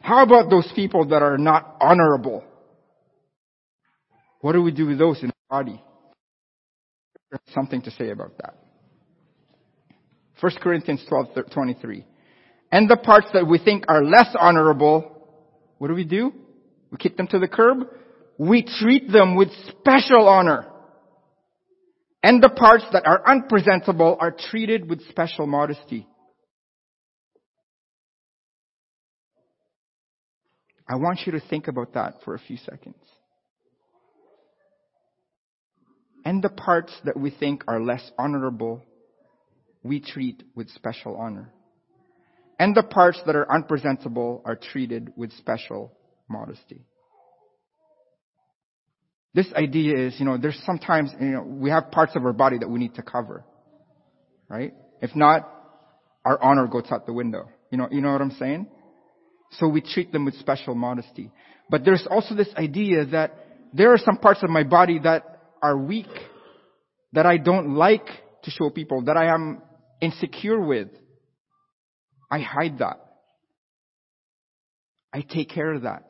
How 0.00 0.24
about 0.24 0.50
those 0.50 0.70
people 0.74 1.06
that 1.06 1.22
are 1.22 1.38
not 1.38 1.76
honorable? 1.80 2.42
What 4.40 4.52
do 4.52 4.62
we 4.62 4.72
do 4.72 4.86
with 4.86 4.98
those 4.98 5.22
in 5.22 5.28
the 5.28 5.34
body? 5.48 5.80
There's 7.30 7.40
something 7.54 7.80
to 7.82 7.92
say 7.92 8.10
about 8.10 8.36
that. 8.38 8.54
1 10.40 10.52
Corinthians 10.60 11.04
12, 11.08 11.28
23. 11.52 12.04
And 12.72 12.90
the 12.90 12.96
parts 12.96 13.28
that 13.32 13.46
we 13.46 13.58
think 13.58 13.84
are 13.86 14.04
less 14.04 14.34
honorable, 14.38 15.28
what 15.78 15.88
do 15.88 15.94
we 15.94 16.04
do? 16.04 16.32
We 16.90 16.98
kick 16.98 17.16
them 17.16 17.28
to 17.28 17.38
the 17.38 17.48
curb. 17.48 17.86
We 18.36 18.64
treat 18.80 19.10
them 19.12 19.36
with 19.36 19.48
special 19.68 20.28
honor. 20.28 20.66
And 22.26 22.42
the 22.42 22.48
parts 22.48 22.82
that 22.92 23.06
are 23.06 23.22
unpresentable 23.24 24.16
are 24.18 24.32
treated 24.32 24.90
with 24.90 25.00
special 25.10 25.46
modesty. 25.46 26.08
I 30.88 30.96
want 30.96 31.20
you 31.24 31.30
to 31.38 31.40
think 31.48 31.68
about 31.68 31.94
that 31.94 32.14
for 32.24 32.34
a 32.34 32.40
few 32.40 32.56
seconds. 32.56 32.96
And 36.24 36.42
the 36.42 36.48
parts 36.48 36.92
that 37.04 37.16
we 37.16 37.30
think 37.30 37.62
are 37.68 37.80
less 37.80 38.10
honorable, 38.18 38.82
we 39.84 40.00
treat 40.00 40.42
with 40.56 40.68
special 40.70 41.14
honor. 41.14 41.52
And 42.58 42.74
the 42.74 42.82
parts 42.82 43.20
that 43.26 43.36
are 43.36 43.48
unpresentable 43.48 44.42
are 44.44 44.56
treated 44.56 45.12
with 45.14 45.30
special 45.34 45.92
modesty 46.28 46.86
this 49.36 49.52
idea 49.54 50.06
is, 50.06 50.18
you 50.18 50.24
know, 50.24 50.38
there's 50.38 50.58
sometimes, 50.64 51.10
you 51.20 51.26
know, 51.26 51.42
we 51.42 51.68
have 51.68 51.90
parts 51.90 52.16
of 52.16 52.24
our 52.24 52.32
body 52.32 52.56
that 52.58 52.68
we 52.68 52.78
need 52.78 52.94
to 52.94 53.02
cover. 53.02 53.44
Right? 54.48 54.72
If 55.02 55.14
not, 55.14 55.46
our 56.24 56.42
honor 56.42 56.66
goes 56.66 56.86
out 56.90 57.04
the 57.04 57.12
window. 57.12 57.50
You 57.70 57.76
know, 57.76 57.88
you 57.90 58.00
know 58.00 58.12
what 58.12 58.22
I'm 58.22 58.30
saying? 58.30 58.66
So 59.52 59.68
we 59.68 59.82
treat 59.82 60.10
them 60.10 60.24
with 60.24 60.36
special 60.38 60.74
modesty. 60.74 61.30
But 61.68 61.84
there's 61.84 62.06
also 62.10 62.34
this 62.34 62.48
idea 62.56 63.04
that 63.06 63.34
there 63.74 63.92
are 63.92 63.98
some 63.98 64.16
parts 64.16 64.42
of 64.42 64.48
my 64.48 64.62
body 64.62 65.00
that 65.00 65.22
are 65.62 65.76
weak, 65.76 66.08
that 67.12 67.26
I 67.26 67.36
don't 67.36 67.74
like 67.74 68.06
to 68.44 68.50
show 68.50 68.70
people, 68.70 69.02
that 69.02 69.18
I 69.18 69.34
am 69.34 69.60
insecure 70.00 70.58
with. 70.58 70.88
I 72.30 72.38
hide 72.38 72.78
that. 72.78 73.00
I 75.12 75.20
take 75.20 75.50
care 75.50 75.74
of 75.74 75.82
that. 75.82 76.04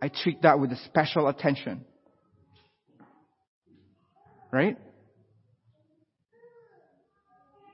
I 0.00 0.08
treat 0.08 0.42
that 0.42 0.60
with 0.60 0.70
a 0.70 0.76
special 0.86 1.26
attention. 1.26 1.84
Right? 4.50 4.76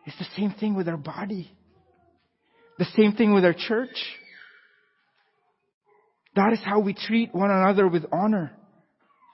It's 0.06 0.18
the 0.18 0.26
same 0.36 0.52
thing 0.52 0.74
with 0.74 0.88
our 0.88 0.96
body. 0.96 1.50
The 2.78 2.84
same 2.96 3.12
thing 3.12 3.32
with 3.32 3.44
our 3.44 3.54
church. 3.54 3.96
That 6.34 6.52
is 6.52 6.60
how 6.64 6.80
we 6.80 6.94
treat 6.94 7.34
one 7.34 7.50
another 7.50 7.88
with 7.88 8.04
honor. 8.12 8.52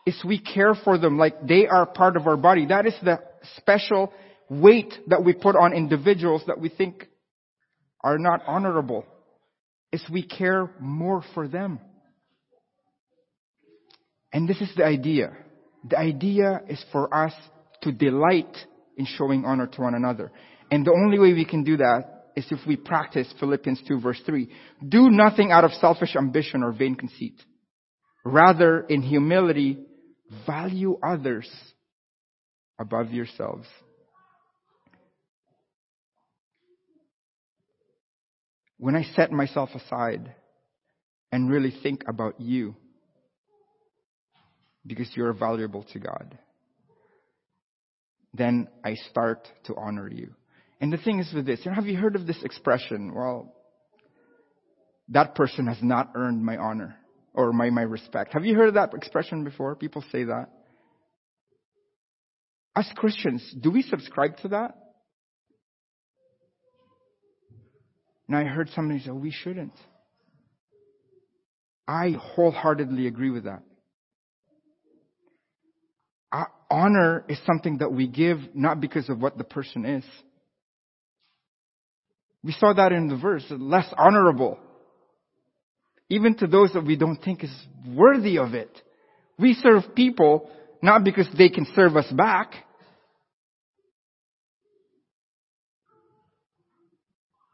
Is 0.07 0.23
we 0.25 0.39
care 0.39 0.75
for 0.75 0.99
them 0.99 1.19
like 1.19 1.47
they 1.47 1.67
are 1.67 1.87
part 1.87 2.17
of 2.17 2.27
our 2.27 2.37
body. 2.37 2.67
That 2.67 2.87
is 2.87 2.95
the 3.03 3.21
special 3.57 4.13
weight 4.49 4.93
that 5.07 5.25
we 5.25 5.33
put 5.33 5.57
on 5.57 5.73
individuals 5.73 6.43
that 6.47 6.61
we 6.61 6.69
think 6.69 7.07
are 8.03 8.19
not 8.19 8.43
honorable. 8.47 9.05
Is 9.93 10.03
we 10.13 10.27
care 10.27 10.71
more 10.79 11.23
for 11.35 11.49
them. 11.49 11.81
And 14.33 14.49
this 14.49 14.61
is 14.61 14.71
the 14.77 14.85
idea. 14.85 15.37
The 15.89 15.99
idea 15.99 16.61
is 16.69 16.83
for 16.93 17.13
us 17.15 17.33
to 17.83 17.93
delight 17.93 18.57
in 18.97 19.07
showing 19.07 19.45
honor 19.45 19.67
to 19.67 19.81
one 19.81 19.95
another. 19.95 20.31
And 20.71 20.85
the 20.85 20.93
only 20.93 21.19
way 21.19 21.33
we 21.33 21.45
can 21.45 21.65
do 21.65 21.79
that 21.79 22.21
is 22.37 22.47
if 22.51 22.61
we 22.67 22.77
practice 22.77 23.33
Philippians 23.41 23.83
2 23.89 24.01
verse 24.01 24.21
3. 24.25 24.49
Do 24.87 25.11
nothing 25.11 25.51
out 25.51 25.65
of 25.65 25.73
selfish 25.73 26.15
ambition 26.17 26.63
or 26.63 26.73
vain 26.73 26.95
conceit. 26.95 27.41
Rather, 28.25 28.81
in 28.81 29.03
humility, 29.03 29.79
value 30.47 30.99
others 31.03 31.49
above 32.79 33.11
yourselves. 33.11 33.67
When 38.77 38.97
I 38.97 39.05
set 39.15 39.33
myself 39.33 39.71
aside 39.75 40.35
and 41.33 41.51
really 41.51 41.73
think 41.83 42.05
about 42.09 42.41
you, 42.41 42.77
because 44.87 45.11
you're 45.15 45.33
valuable 45.33 45.85
to 45.93 45.99
God, 45.99 46.39
then 48.33 48.69
I 48.85 48.95
start 49.11 49.49
to 49.65 49.75
honor 49.77 50.09
you. 50.09 50.35
And 50.81 50.93
the 50.93 50.99
thing 50.99 51.19
is 51.19 51.33
with 51.35 51.47
this, 51.47 51.61
have 51.65 51.87
you 51.87 51.97
heard 51.97 52.17
of 52.17 52.27
this 52.27 52.43
expression? 52.43 53.13
Well, 53.15 53.55
that 55.11 55.35
person 55.35 55.67
has 55.67 55.79
not 55.83 56.13
earned 56.15 56.45
my 56.45 56.57
honor 56.57 56.97
or 57.35 57.53
my, 57.53 57.71
my 57.71 57.83
respect. 57.83 58.33
Have 58.33 58.45
you 58.45 58.55
heard 58.55 58.75
that 58.75 58.95
expression 58.95 59.45
before? 59.45 59.75
People 59.77 60.03
say 60.11 60.25
that. 60.25 60.49
As 62.75 62.89
Christians, 62.97 63.55
do 63.61 63.71
we 63.71 63.83
subscribe 63.83 64.37
to 64.39 64.49
that? 64.49 64.75
And 68.29 68.37
I 68.37 68.45
heard 68.45 68.71
somebody 68.71 69.01
say, 69.01 69.11
we 69.11 69.33
shouldn't. 69.33 69.75
I 71.89 72.13
wholeheartedly 72.17 73.09
agree 73.09 73.31
with 73.31 73.45
that. 73.45 73.63
Honor 76.71 77.25
is 77.29 77.39
something 77.47 77.79
that 77.79 77.93
we 77.93 78.07
give 78.07 78.39
not 78.55 78.81
because 78.81 79.09
of 79.09 79.21
what 79.21 79.37
the 79.37 79.45
person 79.45 79.85
is. 79.85 80.05
We 82.43 82.53
saw 82.53 82.73
that 82.73 82.93
in 82.93 83.09
the 83.09 83.17
verse, 83.17 83.45
less 83.51 83.93
honorable. 83.99 84.59
Even 86.09 86.37
to 86.37 86.47
those 86.47 86.73
that 86.73 86.85
we 86.85 86.97
don't 86.97 87.17
think 87.17 87.45
is 87.45 87.55
worthy 87.87 88.39
of 88.39 88.55
it. 88.55 88.71
We 89.39 89.55
serve 89.55 89.95
people 89.95 90.51
not 90.83 91.05
because 91.05 91.29
they 91.37 91.49
can 91.49 91.67
serve 91.75 91.97
us 91.97 92.11
back. 92.11 92.53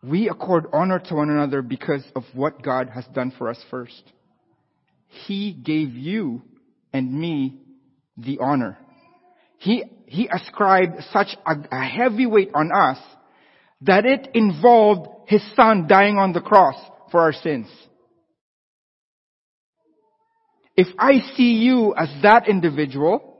We 0.02 0.28
accord 0.28 0.66
honor 0.72 1.00
to 1.00 1.14
one 1.14 1.30
another 1.30 1.62
because 1.62 2.04
of 2.14 2.22
what 2.32 2.62
God 2.62 2.90
has 2.90 3.04
done 3.06 3.32
for 3.36 3.48
us 3.48 3.58
first. 3.70 4.02
He 5.26 5.52
gave 5.52 5.94
you 5.94 6.42
and 6.92 7.12
me 7.12 7.60
the 8.16 8.38
honor. 8.40 8.78
He, 9.58 9.84
he 10.06 10.28
ascribed 10.28 11.02
such 11.12 11.36
a, 11.46 11.54
a 11.70 11.84
heavy 11.84 12.26
weight 12.26 12.50
on 12.54 12.70
us 12.72 12.98
that 13.82 14.04
it 14.04 14.28
involved 14.34 15.08
his 15.28 15.42
son 15.54 15.86
dying 15.88 16.16
on 16.18 16.32
the 16.32 16.40
cross 16.40 16.76
for 17.10 17.20
our 17.20 17.32
sins. 17.32 17.68
If 20.76 20.88
I 20.98 21.20
see 21.36 21.54
you 21.54 21.94
as 21.96 22.08
that 22.22 22.48
individual, 22.48 23.38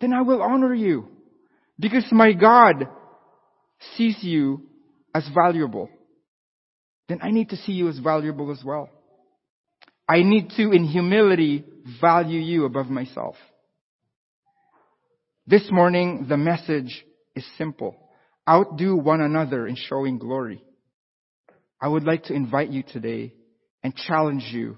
then 0.00 0.12
I 0.12 0.22
will 0.22 0.42
honor 0.42 0.74
you. 0.74 1.08
Because 1.78 2.06
my 2.10 2.32
God 2.32 2.88
sees 3.96 4.16
you 4.22 4.62
as 5.14 5.28
valuable. 5.34 5.88
Then 7.08 7.20
I 7.22 7.30
need 7.30 7.50
to 7.50 7.56
see 7.56 7.72
you 7.72 7.88
as 7.88 7.98
valuable 7.98 8.50
as 8.50 8.62
well. 8.64 8.88
I 10.08 10.22
need 10.22 10.50
to, 10.56 10.72
in 10.72 10.84
humility, 10.84 11.64
value 12.00 12.40
you 12.40 12.64
above 12.64 12.88
myself. 12.88 13.36
This 15.46 15.66
morning, 15.70 16.26
the 16.28 16.36
message 16.36 17.04
is 17.34 17.44
simple. 17.56 17.96
Outdo 18.48 18.96
one 18.96 19.20
another 19.20 19.66
in 19.66 19.74
showing 19.74 20.18
glory. 20.18 20.62
I 21.80 21.88
would 21.88 22.04
like 22.04 22.24
to 22.24 22.34
invite 22.34 22.70
you 22.70 22.82
today 22.82 23.32
and 23.82 23.94
challenge 23.96 24.44
you 24.52 24.76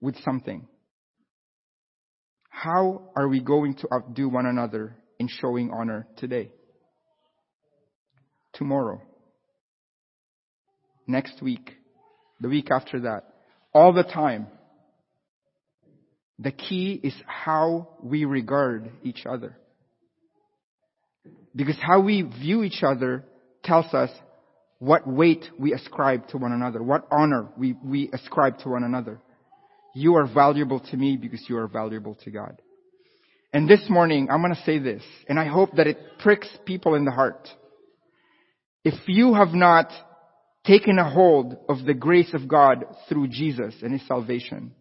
with 0.00 0.16
something. 0.24 0.68
How 2.48 3.10
are 3.16 3.28
we 3.28 3.40
going 3.40 3.74
to 3.76 3.88
outdo 3.92 4.28
one 4.28 4.46
another 4.46 4.96
in 5.18 5.26
showing 5.28 5.70
honor 5.72 6.06
today? 6.16 6.52
Tomorrow. 8.54 9.02
Next 11.08 11.42
week. 11.42 11.72
The 12.40 12.48
week 12.48 12.70
after 12.70 13.00
that. 13.00 13.24
All 13.74 13.92
the 13.92 14.04
time. 14.04 14.46
The 16.38 16.52
key 16.52 17.00
is 17.02 17.14
how 17.26 17.88
we 18.00 18.24
regard 18.24 18.90
each 19.02 19.26
other. 19.26 19.56
Because 21.54 21.76
how 21.80 22.00
we 22.00 22.22
view 22.22 22.62
each 22.62 22.82
other 22.82 23.24
tells 23.62 23.92
us 23.92 24.10
what 24.78 25.06
weight 25.06 25.44
we 25.58 25.72
ascribe 25.72 26.26
to 26.28 26.38
one 26.38 26.52
another, 26.52 26.82
what 26.82 27.06
honor 27.10 27.48
we, 27.56 27.76
we 27.84 28.10
ascribe 28.12 28.58
to 28.60 28.68
one 28.68 28.82
another. 28.82 29.20
You 29.94 30.16
are 30.16 30.26
valuable 30.26 30.80
to 30.80 30.96
me 30.96 31.16
because 31.16 31.44
you 31.48 31.56
are 31.58 31.68
valuable 31.68 32.16
to 32.24 32.30
God. 32.30 32.60
And 33.52 33.68
this 33.68 33.84
morning, 33.88 34.28
I'm 34.30 34.40
going 34.40 34.54
to 34.54 34.62
say 34.62 34.78
this, 34.78 35.02
and 35.28 35.38
I 35.38 35.46
hope 35.46 35.76
that 35.76 35.86
it 35.86 35.98
pricks 36.18 36.48
people 36.64 36.94
in 36.94 37.04
the 37.04 37.10
heart. 37.10 37.48
If 38.82 38.94
you 39.06 39.34
have 39.34 39.52
not 39.52 39.92
taken 40.64 40.98
a 40.98 41.08
hold 41.08 41.56
of 41.68 41.84
the 41.84 41.94
grace 41.94 42.32
of 42.32 42.48
God 42.48 42.84
through 43.08 43.28
Jesus 43.28 43.74
and 43.82 43.92
His 43.92 44.06
salvation, 44.08 44.72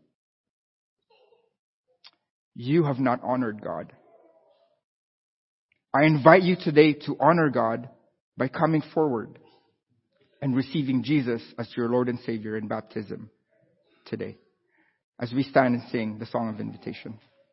you 2.56 2.86
have 2.86 2.99
not 2.99 3.19
honored 3.23 3.62
God. 3.62 3.91
I 5.93 6.06
invite 6.06 6.43
you 6.43 6.56
today 6.56 6.93
to 7.06 7.17
honor 7.19 7.49
God 7.49 7.89
by 8.38 8.47
coming 8.47 8.82
forward 8.93 9.38
and 10.41 10.56
receiving 10.56 11.04
Jesus 11.04 11.41
as 11.60 11.69
your 11.75 11.89
Lord 11.89 12.08
and 12.08 12.19
Savior 12.21 12.58
in 12.58 12.67
baptism 12.67 13.30
today 14.06 14.38
as 15.19 15.34
we 15.34 15.43
stand 15.43 15.75
and 15.75 15.89
sing 15.91 16.17
the 16.17 16.25
song 16.25 16.49
of 16.49 16.60
invitation. 16.60 17.19